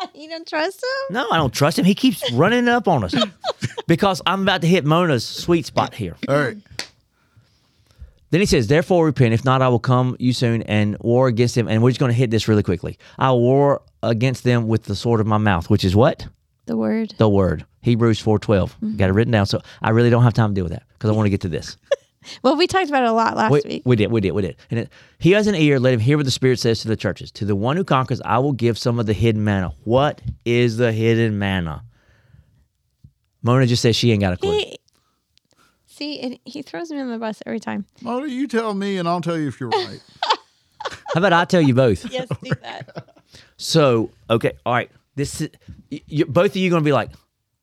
You 0.14 0.28
don't 0.28 0.46
trust 0.46 0.82
him? 0.82 1.14
No, 1.14 1.28
I 1.30 1.36
don't 1.36 1.52
trust 1.52 1.78
him. 1.78 1.84
He 1.84 1.94
keeps 1.94 2.30
running 2.32 2.68
up 2.68 2.88
on 2.88 3.04
us 3.04 3.14
because 3.86 4.20
I'm 4.26 4.42
about 4.42 4.62
to 4.62 4.66
hit 4.66 4.84
Mona's 4.84 5.24
sweet 5.24 5.66
spot 5.66 5.94
here. 5.94 6.16
All 6.28 6.36
right. 6.36 6.56
Then 8.30 8.40
he 8.40 8.46
says, 8.46 8.66
Therefore 8.66 9.04
repent, 9.06 9.32
if 9.32 9.44
not, 9.44 9.62
I 9.62 9.68
will 9.68 9.78
come 9.78 10.16
you 10.18 10.32
soon 10.32 10.62
and 10.62 10.96
war 11.00 11.28
against 11.28 11.54
them. 11.54 11.68
And 11.68 11.82
we're 11.82 11.90
just 11.90 12.00
going 12.00 12.10
to 12.10 12.16
hit 12.16 12.30
this 12.30 12.48
really 12.48 12.62
quickly. 12.62 12.98
I 13.18 13.30
will 13.30 13.40
war 13.40 13.82
against 14.02 14.44
them 14.44 14.68
with 14.68 14.84
the 14.84 14.94
sword 14.96 15.20
of 15.20 15.26
my 15.26 15.38
mouth, 15.38 15.70
which 15.70 15.84
is 15.84 15.96
what? 15.96 16.26
The 16.66 16.76
word. 16.76 17.14
The 17.18 17.28
word. 17.28 17.64
Hebrews 17.82 18.22
4.12. 18.22 18.40
Mm-hmm. 18.40 18.96
Got 18.96 19.10
it 19.10 19.12
written 19.12 19.32
down. 19.32 19.46
So 19.46 19.60
I 19.80 19.90
really 19.90 20.10
don't 20.10 20.24
have 20.24 20.34
time 20.34 20.50
to 20.50 20.54
deal 20.54 20.64
with 20.64 20.72
that 20.72 20.82
because 20.94 21.10
I 21.10 21.14
want 21.14 21.26
to 21.26 21.30
get 21.30 21.40
to 21.42 21.48
this. 21.48 21.76
Well, 22.42 22.56
we 22.56 22.66
talked 22.66 22.88
about 22.88 23.02
it 23.02 23.08
a 23.08 23.12
lot 23.12 23.36
last 23.36 23.52
we, 23.52 23.60
week. 23.64 23.82
we 23.84 23.96
did, 23.96 24.10
we 24.10 24.20
did, 24.20 24.32
we 24.32 24.42
did. 24.42 24.56
And 24.70 24.80
it, 24.80 24.90
he 25.18 25.32
has 25.32 25.46
an 25.46 25.54
ear, 25.54 25.78
let 25.78 25.94
him 25.94 26.00
hear 26.00 26.16
what 26.16 26.24
the 26.24 26.32
Spirit 26.32 26.58
says 26.58 26.80
to 26.80 26.88
the 26.88 26.96
churches. 26.96 27.30
To 27.32 27.44
the 27.44 27.56
one 27.56 27.76
who 27.76 27.84
conquers, 27.84 28.20
I 28.24 28.38
will 28.38 28.52
give 28.52 28.78
some 28.78 28.98
of 28.98 29.06
the 29.06 29.12
hidden 29.12 29.44
manna. 29.44 29.72
What 29.84 30.20
is 30.44 30.76
the 30.76 30.92
hidden 30.92 31.38
manna? 31.38 31.84
Mona 33.42 33.66
just 33.66 33.82
says 33.82 33.96
she 33.96 34.12
ain't 34.12 34.20
got 34.20 34.32
a 34.32 34.36
clue. 34.36 34.52
He, 34.52 34.78
see, 35.86 36.20
and 36.20 36.38
he 36.44 36.62
throws 36.62 36.90
me 36.90 37.00
on 37.00 37.10
the 37.10 37.18
bus 37.18 37.42
every 37.46 37.60
time. 37.60 37.86
Well, 38.02 38.26
you 38.26 38.46
tell 38.46 38.74
me, 38.74 38.98
and 38.98 39.08
I'll 39.08 39.20
tell 39.20 39.38
you 39.38 39.48
if 39.48 39.60
you're 39.60 39.70
right. 39.70 40.00
How 41.14 41.18
about 41.18 41.32
I 41.32 41.44
tell 41.44 41.60
you 41.60 41.74
both? 41.74 42.10
Yes, 42.10 42.28
do 42.42 42.50
that. 42.62 43.14
So, 43.56 44.10
okay, 44.30 44.52
all 44.64 44.74
right. 44.74 44.90
This 45.14 45.40
is, 45.40 45.50
y- 45.90 46.02
you, 46.06 46.26
both 46.26 46.52
of 46.52 46.56
you 46.56 46.70
going 46.70 46.82
to 46.82 46.84
be 46.84 46.92
like, 46.92 47.10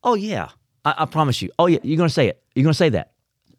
oh, 0.04 0.16
yeah, 0.16 0.50
I, 0.84 0.96
I 1.00 1.06
promise 1.06 1.42
you. 1.42 1.52
Oh, 1.58 1.68
yeah, 1.68 1.80
you're 1.84 1.98
going 1.98 2.10
to 2.10 2.14
say 2.14 2.28
it. 2.28 2.44
You're 2.54 2.64
going 2.64 2.74
to 2.74 2.78
say 2.78 2.90
that. 2.90 3.12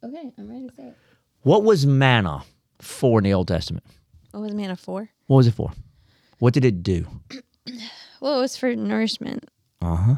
Okay, 0.06 0.32
I'm 0.38 0.50
ready 0.50 0.68
to 0.68 0.74
say 0.74 0.88
it. 0.88 0.96
What 1.42 1.62
was 1.62 1.86
manna 1.86 2.42
for 2.80 3.18
in 3.18 3.24
the 3.24 3.34
Old 3.34 3.48
Testament? 3.48 3.84
What 4.32 4.40
was 4.42 4.54
manna 4.54 4.76
for? 4.76 5.10
What 5.26 5.36
was 5.38 5.46
it 5.46 5.54
for? 5.54 5.72
What 6.38 6.54
did 6.54 6.64
it 6.64 6.82
do? 6.82 7.06
Well, 8.18 8.38
it 8.38 8.40
was 8.40 8.56
for 8.56 8.74
nourishment. 8.74 9.44
Uh 9.82 9.96
huh. 9.96 10.14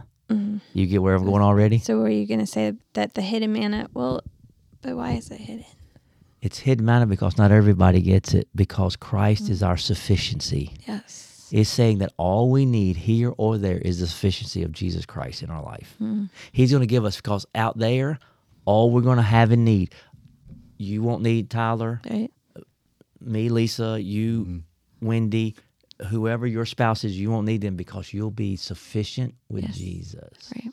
You 0.72 0.86
get 0.86 1.02
where 1.02 1.14
I'm 1.14 1.24
going 1.24 1.42
already? 1.42 1.78
So, 1.78 1.98
were 1.98 2.08
you 2.08 2.26
going 2.26 2.40
to 2.40 2.46
say 2.46 2.74
that 2.92 3.14
the 3.14 3.22
hidden 3.22 3.52
manna? 3.52 3.88
Well, 3.92 4.22
but 4.82 4.96
why 4.96 5.12
is 5.12 5.30
it 5.30 5.40
hidden? 5.40 5.64
It's 6.40 6.58
hidden 6.58 6.84
manna 6.84 7.06
because 7.06 7.36
not 7.36 7.50
everybody 7.50 8.00
gets 8.00 8.34
it 8.34 8.48
because 8.54 8.94
Christ 8.94 9.46
mm. 9.46 9.50
is 9.50 9.62
our 9.62 9.76
sufficiency. 9.76 10.72
Yes. 10.86 11.48
It's 11.50 11.70
saying 11.70 11.98
that 11.98 12.12
all 12.18 12.50
we 12.50 12.66
need 12.66 12.96
here 12.96 13.32
or 13.38 13.58
there 13.58 13.78
is 13.78 14.00
the 14.00 14.06
sufficiency 14.06 14.62
of 14.62 14.70
Jesus 14.70 15.06
Christ 15.06 15.42
in 15.42 15.50
our 15.50 15.62
life. 15.62 15.96
Mm. 16.00 16.28
He's 16.52 16.70
going 16.70 16.82
to 16.82 16.86
give 16.86 17.04
us 17.04 17.16
because 17.16 17.46
out 17.54 17.78
there, 17.78 18.18
all 18.68 18.90
we're 18.90 19.00
going 19.10 19.16
to 19.16 19.22
have 19.38 19.50
in 19.50 19.64
need. 19.64 19.94
You 20.76 21.02
won't 21.02 21.22
need 21.22 21.48
Tyler, 21.48 22.00
Right. 22.08 22.30
me, 23.18 23.48
Lisa, 23.48 23.98
you, 24.00 24.62
Wendy, 25.00 25.56
whoever 26.10 26.46
your 26.46 26.66
spouse 26.66 27.02
is, 27.02 27.18
you 27.18 27.30
won't 27.30 27.46
need 27.46 27.62
them 27.62 27.76
because 27.76 28.12
you'll 28.12 28.30
be 28.30 28.56
sufficient 28.56 29.34
with 29.48 29.64
Yes. 29.64 29.76
Jesus. 29.76 30.52
Right. 30.54 30.72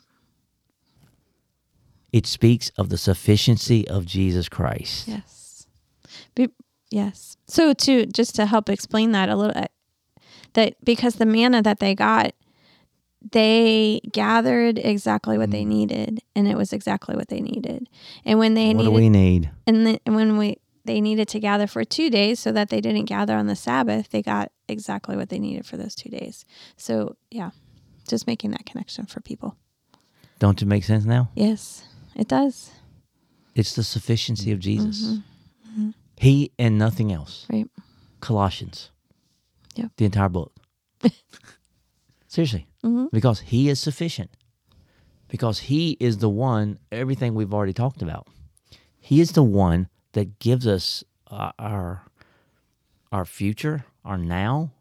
It 2.12 2.26
speaks 2.26 2.70
of 2.76 2.88
the 2.88 2.98
sufficiency 2.98 3.86
of 3.88 4.04
Jesus 4.06 4.48
Christ. 4.48 5.08
Yes. 5.08 5.66
Be, 6.34 6.48
yes. 6.90 7.36
So 7.46 7.72
to 7.72 8.06
just 8.06 8.34
to 8.36 8.46
help 8.46 8.68
explain 8.68 9.12
that 9.12 9.28
a 9.28 9.36
little, 9.36 9.56
uh, 9.60 9.66
that 10.52 10.76
because 10.84 11.16
the 11.16 11.26
manna 11.26 11.62
that 11.62 11.78
they 11.80 11.94
got, 11.94 12.32
they 13.32 14.00
gathered 14.12 14.78
exactly 14.78 15.38
what 15.38 15.50
they 15.50 15.64
mm. 15.64 15.68
needed, 15.68 16.20
and 16.34 16.46
it 16.46 16.56
was 16.56 16.72
exactly 16.72 17.16
what 17.16 17.28
they 17.28 17.40
needed. 17.40 17.88
And 18.24 18.38
when 18.38 18.54
they 18.54 18.74
What 18.74 18.84
do 18.84 18.90
needed, 18.90 18.94
we 18.94 19.08
need? 19.08 19.50
and 19.66 20.00
and 20.04 20.14
when 20.14 20.36
we 20.36 20.58
they 20.84 21.00
needed 21.00 21.26
to 21.28 21.40
gather 21.40 21.66
for 21.66 21.84
two 21.84 22.10
days 22.10 22.38
so 22.38 22.52
that 22.52 22.68
they 22.68 22.80
didn't 22.80 23.06
gather 23.06 23.36
on 23.36 23.46
the 23.46 23.56
Sabbath, 23.56 24.10
they 24.10 24.22
got 24.22 24.52
exactly 24.68 25.16
what 25.16 25.28
they 25.30 25.38
needed 25.38 25.66
for 25.66 25.76
those 25.76 25.94
two 25.94 26.08
days. 26.08 26.44
So 26.76 27.16
yeah, 27.30 27.50
just 28.08 28.26
making 28.26 28.52
that 28.52 28.66
connection 28.66 29.06
for 29.06 29.20
people. 29.20 29.56
Don't 30.38 30.60
it 30.60 30.66
make 30.66 30.84
sense 30.84 31.04
now? 31.04 31.30
Yes, 31.34 31.84
it 32.14 32.28
does. 32.28 32.70
It's 33.54 33.74
the 33.74 33.82
sufficiency 33.82 34.52
of 34.52 34.60
Jesus. 34.60 35.02
Mm-hmm. 35.06 35.80
Mm-hmm. 35.80 35.90
He 36.18 36.52
and 36.58 36.78
nothing 36.78 37.10
else. 37.10 37.46
Right. 37.50 37.66
Colossians. 38.20 38.90
Yep. 39.76 39.92
The 39.96 40.04
entire 40.04 40.28
book. 40.28 40.54
Seriously. 42.28 42.66
Mm-hmm. 42.86 43.06
Because 43.12 43.40
he 43.40 43.68
is 43.68 43.80
sufficient. 43.80 44.30
Because 45.28 45.58
he 45.58 45.96
is 45.98 46.18
the 46.18 46.28
one, 46.28 46.78
everything 46.92 47.34
we've 47.34 47.52
already 47.52 47.72
talked 47.72 48.00
about. 48.00 48.28
He 49.00 49.20
is 49.20 49.32
the 49.32 49.42
one 49.42 49.88
that 50.12 50.38
gives 50.38 50.66
us 50.66 51.04
uh, 51.30 51.52
our 51.58 52.02
our 53.12 53.24
future, 53.24 53.84
our 54.04 54.18
now. 54.18 54.72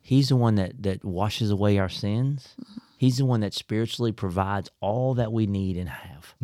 He's 0.00 0.28
the 0.28 0.36
one 0.36 0.56
that 0.56 0.82
that 0.82 1.04
washes 1.04 1.50
away 1.50 1.78
our 1.78 1.88
sins. 1.88 2.56
He's 2.98 3.18
the 3.18 3.24
one 3.24 3.40
that 3.40 3.54
spiritually 3.54 4.12
provides 4.12 4.70
all 4.80 5.14
that 5.14 5.32
we 5.32 5.46
need 5.46 5.76
and 5.76 5.88
have. 5.88 6.34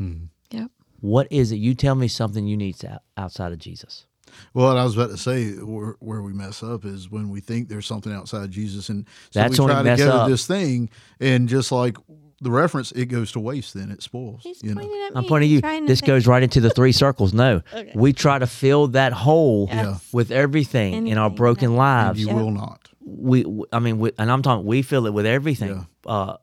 Yep. 0.50 0.70
What 1.00 1.28
is 1.30 1.52
it? 1.52 1.56
You 1.56 1.74
tell 1.74 1.94
me 1.94 2.08
something 2.08 2.46
you 2.46 2.56
need 2.56 2.76
outside 3.16 3.52
of 3.52 3.58
Jesus. 3.58 4.06
Well, 4.54 4.66
what 4.68 4.76
I 4.78 4.84
was 4.84 4.96
about 4.96 5.10
to 5.10 5.16
say, 5.16 5.52
where, 5.52 5.96
where 6.00 6.22
we 6.22 6.32
mess 6.32 6.62
up 6.62 6.84
is 6.84 7.10
when 7.10 7.28
we 7.30 7.40
think 7.40 7.68
there's 7.68 7.86
something 7.86 8.12
outside 8.12 8.50
Jesus, 8.50 8.88
and 8.88 9.06
so 9.30 9.40
That's 9.40 9.58
we 9.58 9.64
when 9.64 9.68
we 9.68 9.72
try 9.74 9.82
to 9.82 9.84
mess 9.90 9.98
go 10.00 10.10
up. 10.10 10.28
this 10.28 10.46
thing, 10.46 10.90
and 11.20 11.48
just 11.48 11.70
like 11.72 11.96
the 12.40 12.50
reference, 12.50 12.92
it 12.92 13.06
goes 13.06 13.32
to 13.32 13.40
waste. 13.40 13.74
Then 13.74 13.90
it 13.90 14.02
spoils. 14.02 14.42
He's 14.44 14.62
you 14.62 14.74
know, 14.74 14.80
pointing 14.80 15.02
at 15.06 15.10
me. 15.14 15.18
I'm 15.18 15.24
pointing 15.24 15.64
at 15.64 15.74
you. 15.80 15.86
This 15.86 16.00
goes 16.00 16.26
right 16.26 16.42
into 16.42 16.60
the 16.60 16.70
three 16.70 16.92
circles. 16.92 17.32
No, 17.34 17.62
Okay. 17.74 17.92
we 17.94 18.12
try 18.12 18.38
to 18.38 18.46
fill 18.46 18.86
that 18.88 19.12
hole 19.12 19.68
Yes. 19.70 20.08
with 20.12 20.30
everything 20.30 21.08
in 21.08 21.18
our 21.18 21.30
broken 21.30 21.70
that- 21.72 21.76
lives. 21.76 22.20
you 22.20 22.28
Yeah. 22.28 22.34
will 22.34 22.50
not. 22.52 22.88
we, 23.04 23.44
I 23.72 23.78
mean, 23.78 23.98
we, 23.98 24.12
and 24.18 24.30
I'm 24.30 24.42
talking, 24.42 24.66
we 24.66 24.82
fill 24.82 25.06
it 25.06 25.12
with 25.14 25.26
everything: 25.26 25.86
uh, 26.06 26.36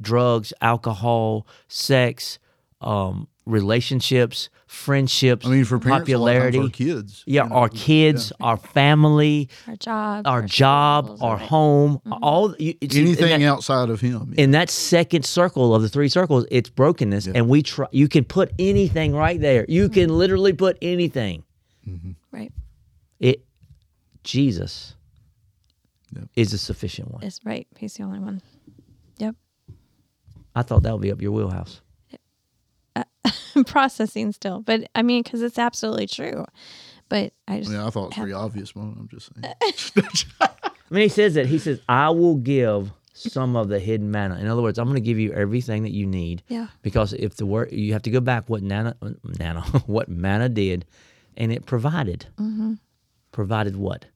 drugs, 0.00 0.52
alcohol, 0.60 1.46
sex, 1.68 2.38
um, 2.80 3.28
relationships, 3.46 4.50
friendships. 4.66 5.46
I 5.46 5.50
mean, 5.50 5.64
for 5.64 5.78
parents, 5.78 6.02
popularity. 6.02 6.58
a 6.58 6.60
lot 6.62 6.66
of 6.66 6.72
times 6.72 6.90
our 6.90 6.96
kids. 6.96 7.24
yeah, 7.26 7.44
you 7.44 7.48
know, 7.48 7.54
our 7.56 7.68
kids, 7.68 8.32
our 8.40 8.56
family, 8.56 9.48
Our 9.68 9.76
job. 9.76 10.26
our 10.26 10.42
job, 10.42 11.04
schools, 11.06 11.22
our 11.22 11.36
right. 11.36 11.46
home, 11.48 11.94
mm-hmm. 11.98 12.12
all 12.22 12.54
it's- 12.58 12.96
anything 12.96 13.40
that, 13.40 13.46
outside 13.46 13.88
of 13.88 14.00
Him. 14.00 14.34
in 14.36 14.50
that 14.50 14.68
second 14.68 15.24
circle 15.24 15.74
of 15.74 15.82
the 15.82 15.88
three 15.88 16.08
circles, 16.08 16.44
it's 16.50 16.68
brokenness, 16.68 17.28
and 17.28 17.48
we 17.48 17.62
try. 17.62 17.86
You 17.92 18.08
can 18.08 18.24
put 18.24 18.52
anything 18.58 19.14
right 19.14 19.40
there. 19.40 19.64
You 19.68 19.84
mm-hmm. 19.84 19.94
can 19.94 20.18
literally 20.18 20.52
put 20.52 20.76
anything. 20.82 21.44
Mm-hmm. 21.88 22.12
Right. 22.32 22.52
It, 23.20 23.44
Jesus, 24.24 24.94
Yep. 26.14 26.24
is 26.36 26.52
a 26.52 26.58
sufficient 26.58 27.10
one. 27.12 27.22
Is 27.22 27.40
right. 27.44 27.66
He's 27.78 27.94
the 27.94 28.02
only 28.02 28.18
one. 28.18 28.42
Yep. 29.18 29.36
I 30.54 30.62
thought 30.62 30.82
that 30.82 30.92
would 30.92 31.02
be 31.02 31.12
up 31.12 31.20
your 31.22 31.32
wheelhouse. 31.32 31.80
Processing 33.66 34.32
still, 34.32 34.60
but 34.60 34.88
I 34.94 35.02
mean, 35.02 35.22
because 35.22 35.42
it's 35.42 35.58
absolutely 35.58 36.06
true. 36.06 36.44
But 37.08 37.32
I 37.46 37.60
just 37.60 37.70
yeah, 37.70 37.86
I 37.86 37.90
thought 37.90 38.04
it 38.04 38.08
was 38.08 38.14
pretty 38.16 38.32
obvious, 38.32 38.72
but 38.72 38.80
I'm 38.80 39.08
just 39.10 39.30
saying. 39.34 39.54
I 40.40 40.48
mean, 40.90 41.02
he 41.02 41.08
says 41.08 41.34
that. 41.34 41.46
He 41.46 41.58
says, 41.58 41.80
I 41.88 42.10
will 42.10 42.34
give 42.36 42.92
some 43.12 43.56
of 43.56 43.68
the 43.68 43.78
hidden 43.78 44.10
manna. 44.10 44.38
In 44.38 44.46
other 44.48 44.60
words, 44.62 44.78
I'm 44.78 44.86
going 44.86 44.96
to 44.96 45.00
give 45.00 45.18
you 45.18 45.32
everything 45.32 45.84
that 45.84 45.92
you 45.92 46.04
need. 46.06 46.42
Yeah. 46.48 46.66
Because 46.82 47.12
if 47.12 47.36
the 47.36 47.46
word, 47.46 47.72
you 47.72 47.92
have 47.92 48.02
to 48.02 48.10
go 48.10 48.20
back 48.20 48.48
what 48.48 48.62
nana, 48.62 48.96
nana, 49.38 49.60
what 49.86 50.08
manna 50.08 50.48
did, 50.48 50.84
and 51.36 51.52
it 51.52 51.64
provided. 51.64 52.26
Mm-hmm. 52.38 52.74
Provided 53.32 53.76
what? 53.76 54.06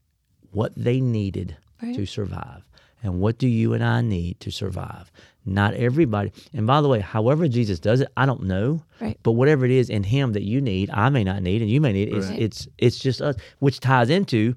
What 0.51 0.73
they 0.77 1.01
needed 1.01 1.57
Right. 1.83 1.95
to 1.95 2.05
survive. 2.07 2.63
And 3.03 3.21
what 3.21 3.39
do 3.39 3.49
you 3.49 3.73
and 3.73 3.83
I 3.83 4.01
need 4.03 4.41
to 4.41 4.51
survive? 4.51 5.11
Not 5.47 5.73
everybody. 5.75 6.33
And 6.53 6.67
by 6.67 6.81
the 6.83 6.89
way, 6.89 7.01
however 7.01 7.49
Jesus 7.49 7.81
does 7.81 8.01
it, 8.03 8.09
I 8.17 8.27
don't 8.27 8.43
know. 8.45 8.83
Right. 9.01 9.19
But 9.23 9.33
whatever 9.33 9.65
it 9.65 9.71
is 9.71 9.89
in 9.89 10.03
Him 10.03 10.33
that 10.35 10.43
you 10.43 10.61
need, 10.61 10.91
I 10.91 11.09
may 11.09 11.25
not 11.25 11.43
need, 11.43 11.63
and 11.63 11.71
you 11.71 11.81
may 11.81 11.93
need. 11.93 12.13
It's 12.15 12.27
Right. 12.29 12.39
it's 12.39 12.69
it's 12.79 12.99
just 12.99 13.23
us, 13.23 13.37
which 13.59 13.81
ties 13.81 14.11
into 14.11 14.55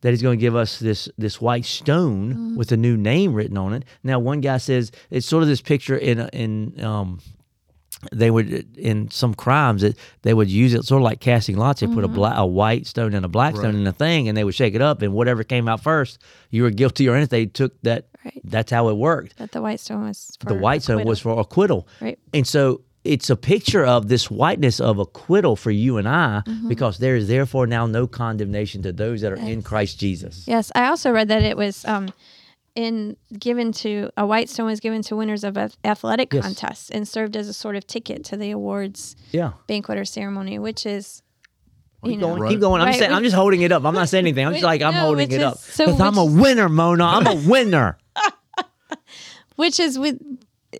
that 0.00 0.10
He's 0.10 0.22
going 0.22 0.38
to 0.38 0.40
give 0.40 0.56
us 0.56 0.80
this 0.80 1.08
this 1.16 1.40
white 1.40 1.64
stone 1.64 2.32
Mm-hmm. 2.34 2.56
with 2.56 2.72
a 2.72 2.76
new 2.76 2.96
name 2.96 3.32
written 3.32 3.56
on 3.56 3.72
it. 3.74 3.84
Now, 4.02 4.18
one 4.18 4.40
guy 4.40 4.58
says 4.58 4.90
it's 5.10 5.24
sort 5.26 5.42
of 5.44 5.48
this 5.48 5.62
picture 5.62 5.96
in 5.96 6.18
in 6.30 6.84
um 6.84 7.20
they 8.12 8.30
would 8.30 8.76
in 8.78 9.10
some 9.10 9.34
crimes 9.34 9.82
that 9.82 9.96
they 10.22 10.34
would 10.34 10.48
use 10.50 10.74
it 10.74 10.84
sort 10.84 11.00
of 11.00 11.04
like 11.04 11.20
casting 11.20 11.56
lots. 11.56 11.80
They 11.80 11.86
Mm-hmm. 11.86 11.94
put 11.96 12.04
a 12.04 12.08
black 12.08 12.34
a 12.38 12.46
white 12.46 12.86
stone 12.86 13.14
and 13.14 13.24
a 13.24 13.28
black 13.28 13.56
stone 13.56 13.74
in 13.76 13.86
a 13.86 13.92
thing, 13.92 14.28
and 14.28 14.36
they 14.36 14.44
would 14.44 14.54
shake 14.54 14.74
it 14.74 14.82
up, 14.82 15.02
and 15.02 15.12
whatever 15.12 15.44
came 15.44 15.68
out 15.68 15.80
first, 15.82 16.18
you 16.50 16.62
were 16.62 16.70
guilty 16.70 17.08
or 17.08 17.12
innocent. 17.14 17.30
They 17.30 17.46
took 17.46 17.80
that. 17.82 18.06
Right. 18.24 18.40
That's 18.44 18.70
how 18.72 18.88
it 18.88 18.94
worked. 18.96 19.34
But 19.36 19.52
the 19.52 19.60
white 19.60 19.80
stone 19.80 20.06
was 20.08 20.36
for 20.40 20.46
the 20.46 20.54
white 20.54 20.82
stone 20.82 21.04
was 21.04 21.20
for 21.20 21.38
acquittal, 21.38 21.86
Right. 22.00 22.18
and 22.32 22.46
so 22.46 22.80
it's 23.04 23.28
a 23.28 23.36
picture 23.36 23.84
of 23.84 24.08
this 24.08 24.30
whiteness 24.30 24.80
of 24.80 24.98
acquittal 24.98 25.56
for 25.56 25.70
you 25.70 25.98
and 25.98 26.08
I, 26.08 26.40
Mm-hmm. 26.46 26.68
because 26.68 26.96
there 26.98 27.16
is 27.16 27.28
therefore 27.28 27.66
now 27.66 27.84
no 27.86 28.06
condemnation 28.06 28.80
to 28.82 28.92
those 28.92 29.20
that 29.20 29.30
are 29.32 29.36
in 29.36 29.60
Christ 29.62 30.00
Jesus. 30.00 30.44
Yes, 30.46 30.72
I 30.74 30.86
also 30.86 31.10
read 31.12 31.28
that 31.28 31.42
it 31.42 31.58
was 31.58 31.84
um, 31.84 32.08
in 32.74 33.16
given 33.38 33.70
to 33.72 34.10
a 34.16 34.26
white 34.26 34.48
stone 34.48 34.66
was 34.66 34.80
given 34.80 35.00
to 35.02 35.14
winners 35.16 35.44
of 35.44 35.56
ath- 35.56 35.76
athletic 35.84 36.32
Yes. 36.32 36.42
contests 36.44 36.90
and 36.90 37.06
served 37.06 37.36
as 37.36 37.48
a 37.48 37.52
sort 37.52 37.76
of 37.76 37.86
ticket 37.86 38.24
to 38.24 38.36
the 38.36 38.50
awards 38.50 39.14
Yeah. 39.30 39.52
banquet 39.68 39.96
or 39.98 40.04
ceremony, 40.04 40.58
which 40.58 40.84
is 40.86 41.22
you 42.02 42.10
Keep 42.12 42.20
know 42.20 42.28
going. 42.30 42.42
Right. 42.42 42.50
Keep 42.50 42.60
going. 42.60 42.80
I'm 42.82 42.88
Right, 42.88 42.98
saying 42.98 43.12
I'm 43.12 43.22
just 43.22 43.36
holding 43.36 43.62
it 43.62 43.72
up. 43.72 43.84
I'm 43.84 43.94
not 43.94 44.08
saying 44.08 44.24
anything. 44.24 44.44
I'm 44.46 44.52
just 44.52 44.64
like 44.64 44.82
I'm 44.82 44.92
No, 44.94 45.00
holding 45.00 45.28
which 45.28 45.36
it 45.36 45.40
is- 45.40 45.44
up 45.46 45.58
so 45.58 45.86
because 45.86 46.00
I'm 46.00 46.18
a 46.18 46.24
winner, 46.24 46.68
Mona. 46.68 47.04
I'm 47.04 47.26
a 47.26 47.34
winner. 47.48 47.96
which 49.56 49.78
is 49.78 49.98
with 49.98 50.18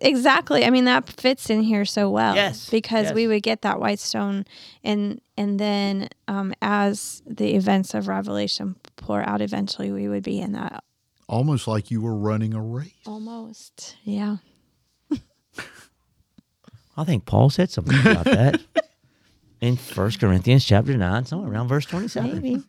exactly. 0.01 0.65
I 0.65 0.69
mean 0.69 0.85
that 0.85 1.07
fits 1.09 1.49
in 1.49 1.61
here 1.63 1.85
so 1.85 2.09
well. 2.09 2.35
Yes, 2.35 2.69
because 2.69 3.13
we 3.13 3.27
would 3.27 3.41
get 3.43 3.61
that 3.61 3.79
white 3.79 3.99
stone, 3.99 4.45
and 4.83 5.21
and 5.37 5.59
then 5.59 6.09
um, 6.27 6.53
as 6.61 7.21
the 7.25 7.55
events 7.55 7.93
of 7.93 8.07
Revelation 8.07 8.75
pour 8.97 9.21
out, 9.27 9.41
eventually 9.41 9.91
we 9.91 10.07
would 10.07 10.23
be 10.23 10.39
in 10.39 10.51
that 10.51 10.83
Almost 11.27 11.67
like 11.67 11.89
you 11.91 12.01
were 12.01 12.15
running 12.15 12.53
a 12.53 12.61
race. 12.61 12.93
almost. 13.05 13.95
Yeah. 14.03 14.37
I 16.97 17.03
think 17.03 17.25
Paul 17.25 17.49
said 17.49 17.69
something 17.69 17.99
about 17.99 18.23
that 18.25 18.61
in 19.61 19.75
First 19.75 20.19
Corinthians 20.19 20.63
chapter 20.63 20.95
nine, 20.95 21.25
somewhere 21.25 21.51
around 21.51 21.67
verse 21.67 21.85
twenty-seven. 21.85 22.41
Maybe. 22.41 22.63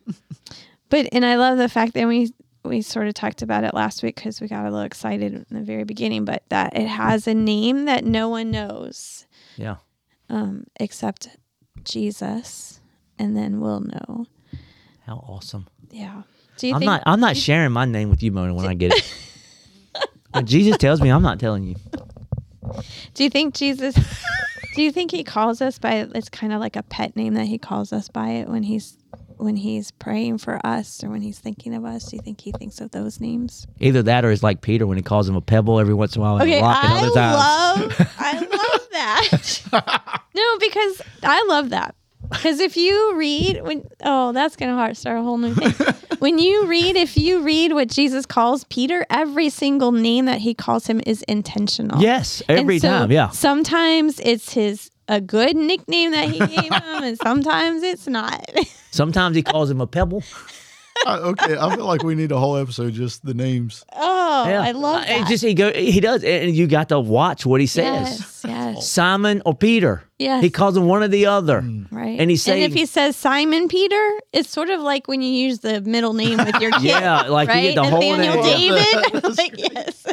but 0.89 1.07
and 1.13 1.25
I 1.25 1.35
love 1.35 1.57
the 1.57 1.69
fact 1.69 1.93
that 1.93 2.07
we 2.07 2.33
we 2.65 2.81
sort 2.81 3.07
of 3.07 3.13
talked 3.13 3.41
about 3.41 3.63
it 3.63 3.73
last 3.73 4.03
week 4.03 4.15
because 4.15 4.41
we 4.41 4.47
got 4.49 4.61
a 4.65 4.69
little 4.69 4.81
excited 4.81 5.33
in 5.33 5.45
the 5.49 5.61
very 5.61 5.85
beginning, 5.85 6.25
but 6.25 6.43
that 6.49 6.75
it 6.75 6.87
has 6.87 7.25
a 7.27 7.33
name 7.33 7.85
that 7.85 8.03
no 8.03 8.27
one 8.27 8.51
knows 8.51 9.25
Yeah. 9.55 9.77
um, 10.29 10.65
except 10.77 11.29
Jesus, 11.85 12.81
and 13.17 13.37
then 13.37 13.61
we'll 13.61 13.79
know. 13.79 14.25
How 15.05 15.23
awesome. 15.25 15.67
Yeah. 15.89 16.23
Do 16.57 16.67
you 16.67 16.73
I'm 16.73 16.79
think? 16.79 16.87
not 16.89 17.03
I'm 17.05 17.19
not 17.19 17.37
sharing 17.37 17.71
my 17.71 17.85
name 17.85 18.09
with 18.09 18.21
you, 18.23 18.31
Mona, 18.31 18.53
when 18.53 18.65
I 18.65 18.73
get 18.73 18.93
it. 18.93 19.13
when 20.31 20.45
Jesus 20.45 20.77
tells 20.77 21.01
me, 21.01 21.09
I'm 21.09 21.21
not 21.23 21.39
telling 21.39 21.63
you. 21.63 21.75
do 23.13 23.23
you 23.23 23.29
think 23.29 23.53
Jesus? 23.55 23.95
do 24.75 24.81
you 24.81 24.91
think 24.91 25.11
he 25.11 25.23
calls 25.23 25.61
us 25.61 25.79
by? 25.79 26.07
It's 26.15 26.29
kind 26.29 26.53
of 26.53 26.59
like 26.59 26.75
a 26.75 26.83
pet 26.83 27.15
name 27.15 27.33
that 27.35 27.45
he 27.45 27.57
calls 27.57 27.93
us 27.93 28.07
by 28.09 28.29
it 28.29 28.47
when 28.49 28.63
he's 28.63 28.97
when 29.37 29.55
he's 29.55 29.91
praying 29.91 30.39
for 30.39 30.59
us 30.65 31.03
or 31.03 31.09
when 31.11 31.21
he's 31.21 31.37
thinking 31.37 31.75
of 31.75 31.85
us. 31.85 32.05
Do 32.09 32.15
you 32.15 32.21
think 32.23 32.41
he 32.41 32.51
thinks 32.51 32.81
of 32.81 32.89
those 32.91 33.19
names? 33.19 33.67
Either 33.79 34.01
that 34.03 34.25
or 34.25 34.31
it's 34.31 34.41
like 34.41 34.61
Peter 34.61 34.87
when 34.87 34.97
he 34.97 35.03
calls 35.03 35.29
him 35.29 35.35
a 35.35 35.41
pebble 35.41 35.79
every 35.79 35.93
once 35.93 36.15
in 36.15 36.21
a 36.21 36.25
while 36.25 36.37
and 36.37 36.43
Okay, 36.49 36.57
a 36.59 36.61
rock 36.63 36.77
and 36.83 36.93
I 36.93 36.97
other 36.97 37.11
times. 37.11 37.89
love, 37.99 38.15
I 38.17 38.33
love 38.39 38.87
that. 38.91 40.21
no, 40.35 40.57
because 40.59 41.01
I 41.21 41.45
love 41.49 41.69
that. 41.69 41.95
Because 42.37 42.59
if 42.59 42.75
you 42.77 43.15
read 43.15 43.61
when 43.63 43.83
oh, 44.03 44.31
that's 44.31 44.55
gonna 44.55 44.93
start 44.95 45.17
a 45.17 45.21
whole 45.21 45.37
new 45.37 45.53
thing. 45.53 45.73
when 46.19 46.39
you 46.39 46.65
read, 46.67 46.95
if 46.95 47.15
you 47.17 47.41
read 47.41 47.73
what 47.73 47.89
Jesus 47.89 48.25
calls 48.25 48.63
Peter, 48.65 49.05
every 49.09 49.49
single 49.49 49.91
name 49.91 50.25
that 50.25 50.39
he 50.39 50.53
calls 50.53 50.87
him 50.87 51.01
is 51.05 51.23
intentional. 51.23 52.01
Yes, 52.01 52.41
every 52.49 52.79
so 52.79 52.89
time. 52.89 53.11
Yeah. 53.11 53.29
Sometimes 53.29 54.19
it's 54.19 54.53
his 54.53 54.91
a 55.07 55.21
good 55.21 55.55
nickname 55.55 56.11
that 56.11 56.29
he 56.29 56.39
gave 56.39 56.49
him, 56.73 57.03
and 57.03 57.17
sometimes 57.17 57.83
it's 57.83 58.07
not. 58.07 58.45
Sometimes 58.91 59.35
he 59.35 59.43
calls 59.43 59.69
him 59.69 59.79
a 59.79 59.87
pebble. 59.87 60.23
I, 61.07 61.17
okay, 61.19 61.57
I 61.57 61.75
feel 61.75 61.85
like 61.85 62.03
we 62.03 62.15
need 62.15 62.31
a 62.31 62.37
whole 62.37 62.57
episode 62.57 62.93
just 62.93 63.25
the 63.25 63.33
names. 63.33 63.85
oh, 63.93 64.47
Yeah. 64.47 64.61
I 64.61 64.71
love 64.71 65.01
that. 65.05 65.21
It 65.21 65.27
just 65.27 65.43
he 65.43 65.53
go 65.53 65.71
he 65.71 65.99
does 65.99 66.23
and 66.23 66.55
you 66.55 66.67
got 66.67 66.89
to 66.89 66.99
watch 66.99 67.45
what 67.45 67.61
he 67.61 67.67
says. 67.67 68.19
yes, 68.19 68.43
yes, 68.47 68.87
Simon 68.89 69.41
or 69.45 69.55
Peter. 69.55 70.03
Yes. 70.19 70.43
He 70.43 70.49
calls 70.49 70.75
him 70.75 70.85
one 70.85 71.03
or 71.03 71.07
the 71.07 71.25
other. 71.27 71.61
Mm. 71.61 71.87
right. 71.91 72.19
And 72.19 72.29
he's 72.29 72.47
and 72.47 72.59
if 72.59 72.73
he 72.73 72.85
says 72.85 73.15
Simon 73.15 73.67
Peter, 73.67 74.19
it's 74.33 74.49
sort 74.49 74.69
of 74.69 74.81
like 74.81 75.07
when 75.07 75.21
you 75.21 75.29
use 75.29 75.59
the 75.59 75.81
middle 75.81 76.13
name 76.13 76.37
with 76.37 76.59
your 76.59 76.71
kid. 76.81 76.83
Yeah, 76.83 77.21
like 77.23 77.49
you 77.49 77.73
get 77.73 77.75
the 77.75 77.83
whole 77.83 78.01
Nathaniel 78.17 78.43
name. 78.43 78.73
David. 78.73 79.23
like 79.37 79.53
yes. 79.73 80.05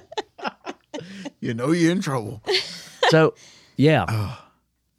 You 1.40 1.54
know 1.54 1.72
you're 1.72 1.92
in 1.92 2.00
trouble. 2.00 2.42
So 3.10 3.34
yeah. 3.76 4.36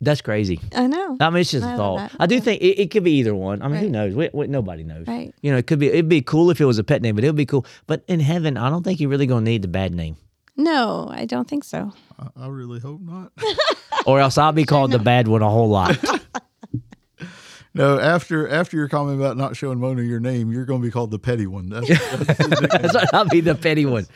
That's 0.05 0.21
crazy. 0.21 0.59
I 0.75 0.87
know. 0.87 1.17
I 1.19 1.29
mean, 1.31 1.41
it's 1.41 1.51
just 1.51 1.65
I 1.65 1.73
a 1.73 1.77
thought. 1.77 2.11
I 2.19 2.27
do 2.27 2.39
think 2.39 2.61
it, 2.61 2.79
it 2.79 2.91
could 2.91 3.03
be 3.03 3.13
either 3.13 3.33
one. 3.33 3.61
I 3.61 3.67
mean, 3.67 3.81
who 3.81 3.89
knows? 3.89 4.13
We, 4.13 4.29
we, 4.33 4.47
nobody 4.47 4.83
knows. 4.83 5.07
Right. 5.07 5.33
You 5.41 5.51
know, 5.51 5.57
it 5.57 5.67
could 5.67 5.79
be. 5.79 5.87
It'd 5.87 6.07
be 6.07 6.21
cool 6.21 6.51
if 6.51 6.61
it 6.61 6.65
was 6.65 6.77
a 6.77 6.83
pet 6.83 7.01
name, 7.01 7.15
but 7.15 7.23
it 7.23 7.27
would 7.27 7.35
be 7.35 7.45
cool. 7.45 7.65
But 7.87 8.03
in 8.07 8.19
heaven, 8.19 8.55
I 8.55 8.69
don't 8.69 8.83
think 8.83 8.99
you're 8.99 9.09
really 9.09 9.25
gonna 9.25 9.41
need 9.41 9.63
the 9.63 9.67
bad 9.67 9.93
name, 9.95 10.15
No, 10.55 11.09
I 11.11 11.25
don't 11.25 11.47
think 11.47 11.63
so. 11.63 11.91
I, 12.19 12.45
I 12.45 12.47
really 12.47 12.79
hope 12.79 13.01
not. 13.01 13.31
or 14.05 14.19
else 14.19 14.37
I'll 14.37 14.51
be 14.51 14.63
called 14.63 14.91
the 14.91 14.99
bad 14.99 15.27
one 15.27 15.41
a 15.41 15.49
whole 15.49 15.69
lot. 15.69 15.97
No, 17.77 17.99
after 17.99 18.47
after 18.47 18.77
your 18.77 18.87
comment 18.87 19.19
about 19.19 19.35
not 19.35 19.57
showing 19.57 19.79
Mona 19.79 20.01
your 20.01 20.21
name, 20.21 20.49
you're 20.49 20.63
going 20.63 20.81
to 20.81 20.87
be 20.87 20.91
called 20.91 21.11
the 21.11 21.19
petty 21.19 21.45
one. 21.45 21.67
That's, 21.67 21.89
that's 21.89 22.37
That's 22.37 22.93
what- 22.93 23.13
I'll 23.13 23.27
be 23.27 23.41
the 23.41 23.53
petty 23.53 23.85
one. 23.85 24.07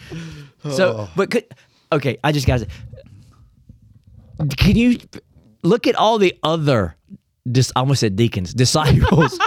So, 0.63 0.95
oh. 0.97 1.09
but 1.13 1.29
could, 1.29 1.43
okay, 1.91 2.17
I 2.23 2.31
just 2.31 2.47
got 2.47 2.61
to. 2.61 2.67
Can 4.55 4.77
you 4.77 4.97
look 5.63 5.87
at 5.87 5.95
all 5.95 6.17
the 6.17 6.35
other? 6.43 6.95
Dis, 7.49 7.71
I 7.75 7.79
almost 7.81 7.99
said 8.01 8.15
deacons, 8.15 8.53
disciples. 8.65 9.39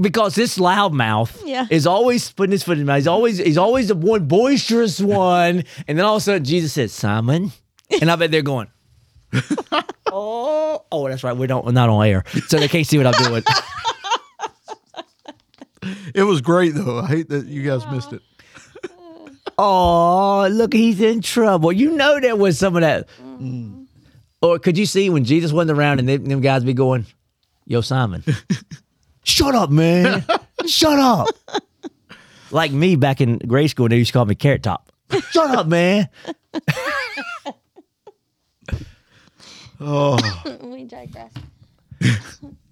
because 0.00 0.34
this 0.34 0.56
loudmouth 0.58 1.42
Yeah. 1.44 1.66
is 1.70 1.86
always 1.86 2.30
putting 2.32 2.52
his 2.52 2.62
foot 2.62 2.72
in 2.72 2.78
his 2.80 2.86
mouth. 2.86 2.96
He's 2.96 3.06
always 3.06 3.38
he's 3.38 3.58
always 3.58 3.88
the 3.88 3.94
one 3.94 4.26
boisterous 4.26 5.00
one, 5.00 5.64
and 5.88 5.98
then 5.98 6.04
all 6.04 6.16
of 6.16 6.22
a 6.22 6.24
sudden 6.24 6.44
Jesus 6.44 6.72
says, 6.72 6.92
"Simon," 6.92 7.52
and 8.00 8.10
I 8.10 8.16
bet 8.16 8.30
they're 8.30 8.42
going, 8.42 8.68
"Oh, 10.12 10.84
oh, 10.90 11.08
that's 11.08 11.22
right. 11.24 11.36
We 11.36 11.46
don't 11.46 11.64
we're 11.64 11.72
not 11.72 11.88
on 11.90 12.06
air, 12.06 12.24
so 12.46 12.58
they 12.58 12.68
can't 12.68 12.86
see 12.86 12.96
what 12.98 13.06
I'm 13.06 13.24
doing." 13.24 13.42
It 16.14 16.22
was 16.22 16.40
great 16.40 16.74
though. 16.74 17.00
I 17.00 17.06
hate 17.08 17.28
that 17.28 17.46
you 17.46 17.62
guys 17.62 17.86
missed 17.88 18.12
it. 18.14 18.22
Oh, 19.58 20.48
look, 20.50 20.72
he's 20.72 21.00
in 21.00 21.20
trouble. 21.20 21.72
You 21.72 21.90
know 21.94 22.18
there 22.20 22.36
was 22.36 22.58
some 22.58 22.74
of 22.76 22.80
that. 22.80 23.06
Mm-hmm. 23.20 23.83
Or 24.44 24.58
could 24.58 24.76
you 24.76 24.84
see 24.84 25.08
when 25.08 25.24
Jesus 25.24 25.52
wasn't 25.52 25.78
around 25.78 26.00
and 26.00 26.08
them, 26.08 26.26
them 26.26 26.40
guys 26.42 26.64
be 26.64 26.74
going, 26.74 27.06
Yo, 27.66 27.80
Simon, 27.80 28.22
shut 29.24 29.54
up, 29.54 29.70
man. 29.70 30.22
shut 30.66 30.98
up. 30.98 31.28
Like 32.50 32.70
me 32.70 32.94
back 32.96 33.22
in 33.22 33.38
grade 33.38 33.70
school, 33.70 33.88
they 33.88 33.96
used 33.96 34.08
to 34.08 34.12
call 34.12 34.26
me 34.26 34.34
Carrot 34.34 34.62
Top. 34.62 34.92
Shut 35.30 35.50
up, 35.50 35.66
man. 35.66 36.08
Oh, 39.86 40.16
we 40.62 40.84
digress. 40.84 41.32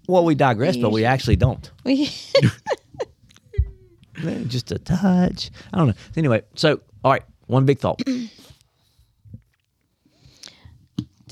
Well, 0.06 0.24
we 0.24 0.34
digress, 0.34 0.78
but 0.78 0.92
we 0.92 1.04
actually 1.04 1.36
don't. 1.36 1.70
We 1.84 2.06
Just 4.46 4.70
a 4.72 4.78
touch. 4.78 5.50
I 5.74 5.78
don't 5.78 5.88
know. 5.88 5.94
Anyway, 6.16 6.42
so, 6.54 6.80
all 7.04 7.10
right, 7.10 7.24
one 7.48 7.66
big 7.66 7.80
thought. 7.80 8.00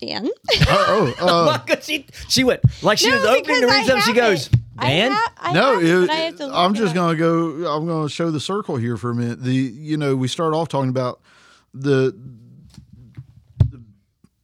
Dan. 0.00 0.28
oh, 0.68 1.14
uh, 1.20 1.58
Because 1.64 1.84
she, 1.84 2.06
she 2.28 2.44
went, 2.44 2.60
like 2.82 2.98
she 2.98 3.08
No, 3.10 3.16
was 3.16 3.24
opening 3.26 3.42
because 3.44 3.60
to 3.60 3.66
I 3.66 3.70
read 3.70 3.86
something, 3.86 4.14
she 4.14 4.20
have 4.20 4.30
goes, 4.30 4.46
it. 4.48 4.52
I 4.78 4.88
Dan? 4.88 5.12
ha- 5.12 5.32
I 5.38 5.52
no, 5.52 5.74
have 5.74 5.82
it, 5.82 5.88
it- 5.90 6.00
but 6.06 6.10
I 6.10 6.14
have 6.16 6.36
to 6.36 6.46
look 6.46 6.54
I'm 6.56 6.74
it 6.74 6.78
just 6.78 6.90
up. 6.90 6.94
gonna 6.94 7.16
go. 7.16 7.72
I'm 7.76 7.86
gonna 7.86 8.08
show 8.08 8.30
the 8.30 8.40
circle 8.40 8.76
here 8.76 8.96
for 8.96 9.10
a 9.10 9.14
minute. 9.14 9.42
The 9.42 9.52
you 9.54 9.96
know 9.96 10.16
we 10.16 10.26
start 10.28 10.54
off 10.54 10.68
talking 10.68 10.88
about 10.90 11.20
the, 11.74 12.12
the 12.12 12.39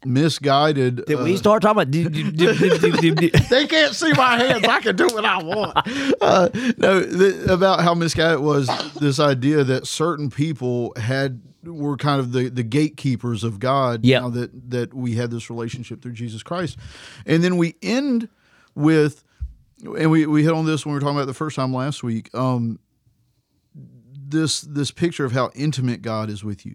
misguided. 0.06 1.04
Did 1.06 1.20
we 1.20 1.34
uh, 1.34 1.36
start 1.36 1.62
talking 1.62 1.82
about? 1.82 1.90
do- 1.90 2.08
do- 2.08 2.30
do- 2.30 3.30
they 3.50 3.66
can't 3.66 3.94
see 3.94 4.12
my 4.12 4.36
hands. 4.38 4.64
I 4.64 4.80
can 4.80 4.96
do 4.96 5.06
what 5.08 5.24
I 5.24 5.42
want. 5.42 5.76
Uh, 6.20 6.48
no, 6.78 7.00
the, 7.00 7.52
about 7.52 7.80
how 7.80 7.94
misguided 7.94 8.40
was 8.40 8.68
this 8.94 9.20
idea 9.20 9.64
that 9.64 9.86
certain 9.86 10.30
people 10.30 10.92
had 10.96 11.40
were 11.62 11.96
kind 11.96 12.20
of 12.20 12.32
the, 12.32 12.48
the 12.48 12.62
gatekeepers 12.62 13.44
of 13.44 13.58
God. 13.58 14.04
Yeah. 14.04 14.20
Now 14.20 14.30
that 14.30 14.70
that 14.70 14.94
we 14.94 15.14
had 15.14 15.30
this 15.30 15.50
relationship 15.50 16.02
through 16.02 16.12
Jesus 16.12 16.42
Christ, 16.42 16.78
and 17.26 17.42
then 17.44 17.56
we 17.56 17.74
end 17.82 18.28
with, 18.74 19.24
and 19.82 20.10
we 20.10 20.26
we 20.26 20.42
hit 20.42 20.52
on 20.52 20.66
this 20.66 20.84
when 20.84 20.92
we 20.92 20.96
were 20.96 21.00
talking 21.00 21.16
about 21.16 21.26
the 21.26 21.34
first 21.34 21.56
time 21.56 21.72
last 21.72 22.02
week. 22.02 22.30
Um, 22.34 22.78
this 23.74 24.60
this 24.62 24.90
picture 24.90 25.24
of 25.24 25.32
how 25.32 25.50
intimate 25.54 26.02
God 26.02 26.30
is 26.30 26.42
with 26.42 26.64
you. 26.66 26.74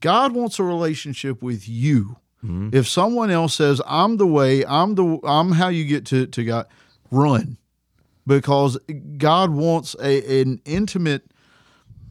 God 0.00 0.32
wants 0.32 0.58
a 0.58 0.64
relationship 0.64 1.42
with 1.42 1.68
you. 1.68 2.16
Mm-hmm. 2.44 2.70
If 2.72 2.88
someone 2.88 3.30
else 3.30 3.54
says, 3.54 3.80
"I'm 3.86 4.16
the 4.16 4.26
way, 4.26 4.64
I'm 4.64 4.94
the 4.94 5.18
I'm 5.24 5.52
how 5.52 5.68
you 5.68 5.84
get 5.84 6.06
to 6.06 6.26
to 6.26 6.44
God," 6.44 6.66
run, 7.10 7.58
because 8.26 8.78
God 9.18 9.50
wants 9.50 9.94
a, 10.02 10.40
an 10.40 10.60
intimate 10.64 11.30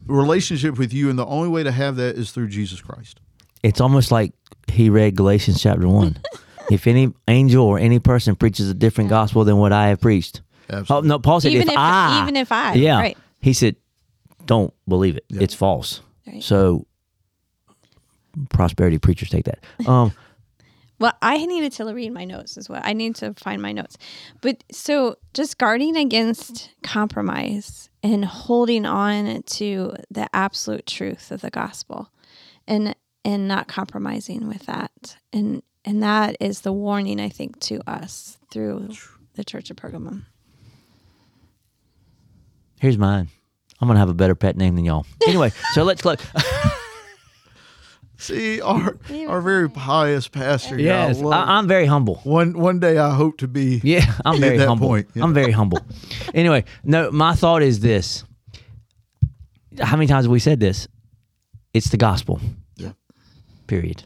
relationship 0.06 0.78
with 0.78 0.92
you, 0.92 1.10
and 1.10 1.18
the 1.18 1.26
only 1.26 1.48
way 1.48 1.62
to 1.62 1.72
have 1.72 1.96
that 1.96 2.16
is 2.16 2.30
through 2.32 2.48
Jesus 2.48 2.80
Christ. 2.80 3.20
it's 3.62 3.80
almost 3.80 4.10
like 4.10 4.32
he 4.68 4.88
read 4.90 5.16
Galatians 5.16 5.60
chapter 5.62 5.88
one. 5.88 6.16
if 6.70 6.86
any 6.86 7.12
angel 7.28 7.64
or 7.66 7.78
any 7.78 7.98
person 7.98 8.36
preaches 8.36 8.70
a 8.70 8.74
different 8.74 9.10
gospel 9.10 9.44
than 9.44 9.56
what 9.58 9.72
I 9.72 9.88
have 9.88 10.00
preached, 10.00 10.42
oh 10.90 11.00
no, 11.00 11.18
Paul 11.18 11.40
said, 11.40 11.52
Even 11.52 11.68
if, 11.68 11.72
if- 11.72 11.78
I, 11.78 12.22
even 12.22 12.36
if 12.36 12.52
I, 12.52 12.74
yeah, 12.74 12.98
right. 12.98 13.18
he 13.40 13.52
said, 13.52 13.76
don't 14.46 14.72
believe 14.88 15.16
it. 15.16 15.24
It's 15.30 15.54
false. 15.54 16.00
Right. 16.26 16.42
So, 16.42 16.86
prosperity 18.50 18.98
preachers 18.98 19.30
take 19.30 19.44
that. 19.46 19.64
Um, 19.86 20.12
Well, 21.00 21.14
I 21.22 21.46
needed 21.46 21.72
to 21.72 21.84
read 21.94 22.12
my 22.12 22.26
notes 22.26 22.58
as 22.58 22.68
well. 22.68 22.82
I 22.84 22.92
need 22.92 23.14
to 23.16 23.32
find 23.32 23.62
my 23.62 23.72
notes. 23.72 23.96
But 24.42 24.62
so 24.70 25.16
just 25.32 25.56
guarding 25.56 25.96
against 25.96 26.74
compromise 26.82 27.88
and 28.02 28.22
holding 28.22 28.84
on 28.84 29.42
to 29.42 29.94
the 30.10 30.28
absolute 30.36 30.84
truth 30.86 31.30
of 31.32 31.40
the 31.40 31.48
gospel 31.48 32.10
and 32.68 32.94
and 33.24 33.48
not 33.48 33.66
compromising 33.66 34.46
with 34.46 34.66
that. 34.66 35.16
And 35.32 35.62
and 35.86 36.02
that 36.02 36.36
is 36.38 36.60
the 36.60 36.72
warning 36.72 37.18
I 37.18 37.30
think 37.30 37.58
to 37.60 37.80
us 37.90 38.36
through 38.50 38.90
the 39.36 39.44
Church 39.44 39.70
of 39.70 39.78
Pergamum. 39.78 40.24
here's 42.78 42.98
mine. 42.98 43.28
I'm 43.80 43.88
gonna 43.88 44.00
have 44.00 44.10
a 44.10 44.14
better 44.14 44.34
pet 44.34 44.58
name 44.58 44.76
than 44.76 44.84
y'all. 44.84 45.06
Anyway, 45.26 45.50
so 45.72 45.82
let's 45.82 46.02
close. 46.02 46.18
See, 48.20 48.60
our 48.60 48.98
our 49.28 49.40
very 49.40 49.70
pious 49.70 50.28
pastor. 50.28 50.78
yes, 50.78 51.18
y'all, 51.18 51.32
I, 51.32 51.56
I'm 51.56 51.66
very 51.66 51.86
humble. 51.86 52.16
one 52.24 52.58
one 52.58 52.78
day 52.78 52.98
I 52.98 53.14
hope 53.14 53.38
to 53.38 53.48
be. 53.48 53.80
Yeah, 53.82 54.04
I'm 54.24 54.38
very 54.40 54.58
that 54.58 54.68
humble. 54.68 54.88
point, 54.88 55.08
yeah. 55.14 55.24
I'm 55.24 55.34
very 55.34 55.52
humble. 55.52 55.80
Anyway, 56.34 56.64
no, 56.84 57.10
my 57.10 57.34
thought 57.34 57.62
is 57.62 57.80
this. 57.80 58.22
How 59.80 59.96
many 59.96 60.06
times 60.06 60.26
have 60.26 60.30
we 60.30 60.38
said 60.38 60.60
this? 60.60 60.86
It's 61.74 61.90
the 61.90 61.96
gospel. 61.96 62.40
Yeah. 62.76 62.86
Yes. 62.86 62.94
Period. 63.66 64.04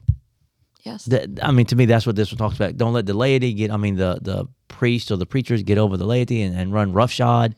That, 0.85 1.40
I 1.42 1.50
mean, 1.50 1.66
to 1.66 1.77
me, 1.77 1.87
that's 1.87 2.07
what 2.07 2.16
this 2.16 2.31
one 2.31 2.38
talks 2.38 2.57
about. 2.57 2.77
Don't 2.77 2.92
let 2.92 3.07
the 3.07 3.14
laity 3.14 3.53
get, 3.53 3.70
I 3.70 3.77
mean, 3.77 3.96
the, 3.96 4.18
the 4.20 4.46
priest 4.68 5.11
or 5.11 5.16
the 5.16 5.27
preachers 5.27 5.62
get 5.62 5.79
over 5.79 5.96
the 5.96 6.07
laity 6.07 6.42
and, 6.42 6.57
and 6.57 6.72
run 6.72 6.92
roughshod. 6.92 7.57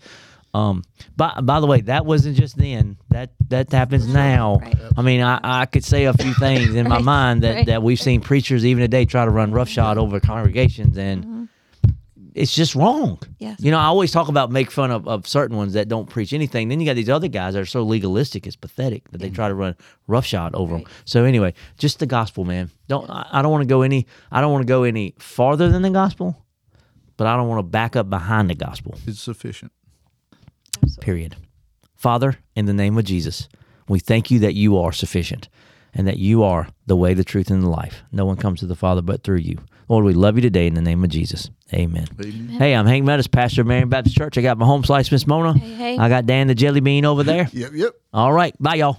Um, 0.57 0.85
by, 1.17 1.39
by 1.43 1.61
the 1.61 1.67
way, 1.67 1.83
that 1.83 2.07
wasn't 2.07 2.37
just 2.37 2.57
then. 2.57 2.97
That 3.11 3.31
that 3.49 3.71
happens 3.71 4.07
now. 4.07 4.59
Right. 4.63 4.75
I 4.97 5.03
mean, 5.03 5.21
I, 5.21 5.39
I 5.43 5.67
could 5.67 5.85
say 5.85 6.05
a 6.07 6.15
few 6.15 6.33
things 6.35 6.75
in 6.75 6.89
my 6.89 6.97
Right, 6.97 7.05
mind 7.05 7.43
that, 7.43 7.55
right. 7.55 7.67
that 7.67 7.83
we've 7.83 8.01
seen 8.01 8.23
preachers 8.23 8.65
even 8.65 8.81
today 8.81 9.05
try 9.05 9.27
to 9.27 9.31
run 9.31 9.53
roughshod 9.53 9.99
over 9.99 10.19
congregations, 10.19 10.97
and 10.97 11.51
it's 12.35 12.55
just 12.55 12.75
wrong. 12.75 13.19
Yes. 13.39 13.61
You 13.61 13.71
know, 13.71 13.79
I 13.79 13.85
always 13.85 14.13
talk 14.13 14.29
about 14.29 14.51
make 14.51 14.71
fun 14.71 14.91
of, 14.91 15.07
of 15.07 15.27
certain 15.27 15.59
ones 15.59 15.75
that 15.75 15.89
don't 15.89 16.09
preach 16.09 16.33
anything. 16.33 16.69
Then 16.69 16.81
you 16.81 16.87
got 16.87 16.97
these 16.97 17.11
other 17.11 17.29
guys 17.29 17.53
that 17.53 17.61
are 17.61 17.67
so 17.67 17.83
legalistic, 17.83 18.47
it's 18.47 18.57
pathetic 18.57 19.11
that 19.11 19.19
they 19.19 19.29
try 19.29 19.49
to 19.49 19.55
run 19.55 19.77
roughshod 20.07 20.55
over 20.55 20.79
them. 20.79 20.87
So 21.05 21.25
anyway, 21.25 21.53
just 21.77 21.99
the 21.99 22.07
gospel, 22.07 22.45
man. 22.45 22.71
Don't 22.89 23.11
I, 23.11 23.29
I 23.31 23.43
don't 23.43 23.53
want 23.53 23.63
to 23.63 23.69
go 23.69 23.83
any 23.83 24.07
I 24.33 24.41
don't 24.41 24.53
want 24.53 24.63
to 24.63 24.69
go 24.69 24.85
any 24.85 25.15
farther 25.19 25.69
than 25.69 25.83
the 25.83 25.91
gospel, 25.91 26.35
but 27.19 27.27
I 27.27 27.37
don't 27.37 27.49
want 27.49 27.59
to 27.59 27.65
back 27.65 27.95
up 27.95 28.09
behind 28.09 28.49
the 28.49 28.55
gospel. 28.55 28.99
It's 29.07 29.21
sufficient. 29.21 29.73
Period. 31.01 31.37
Father, 31.95 32.37
in 32.55 32.67
the 32.67 32.75
name 32.75 32.97
of 32.99 33.05
Jesus, 33.05 33.49
we 33.89 33.99
thank 33.99 34.31
you 34.31 34.39
that 34.41 34.55
you 34.55 34.79
are 34.79 34.93
sufficient 34.93 35.49
and 35.95 36.07
that 36.07 36.19
you 36.19 36.43
are 36.43 36.69
the 36.87 36.97
way, 36.97 37.15
the 37.15 37.25
truth, 37.25 37.51
and 37.51 37.63
the 37.63 37.69
life. 37.71 38.03
No 38.13 38.27
one 38.27 38.37
comes 38.37 38.61
to 38.61 38.67
the 38.67 38.77
Father 38.77 39.03
but 39.03 39.23
through 39.23 39.39
you. 39.39 39.59
Lord, 39.89 40.05
we 40.05 40.15
love 40.15 40.37
you 40.37 40.43
today 40.43 40.67
in 40.67 40.75
the 40.75 40.83
name 40.83 41.03
of 41.05 41.11
Jesus. 41.11 41.51
Amen. 41.73 42.07
Amen. 42.21 42.49
Hey, 42.49 42.75
I'm 42.75 42.87
Hank 42.87 43.05
Meadows, 43.05 43.29
pastor 43.29 43.63
of 43.63 43.69
Marion 43.69 43.89
Baptist 43.89 44.17
Church. 44.17 44.37
I 44.37 44.43
got 44.43 44.59
my 44.59 44.67
home 44.67 44.85
slice, 44.85 45.11
Miss 45.11 45.27
Mona. 45.27 45.57
Hey, 45.57 45.75
hey. 45.75 45.99
I 45.99 46.09
got 46.09 46.27
Dan 46.27 46.49
the 46.49 46.55
Jelly 46.55 46.81
Bean 46.81 47.05
over 47.05 47.23
there. 47.23 47.49
Yep. 47.53 47.71
Yep. 47.73 47.95
All 48.13 48.33
right. 48.33 48.55
Bye, 48.61 48.77
y'all. 48.77 48.99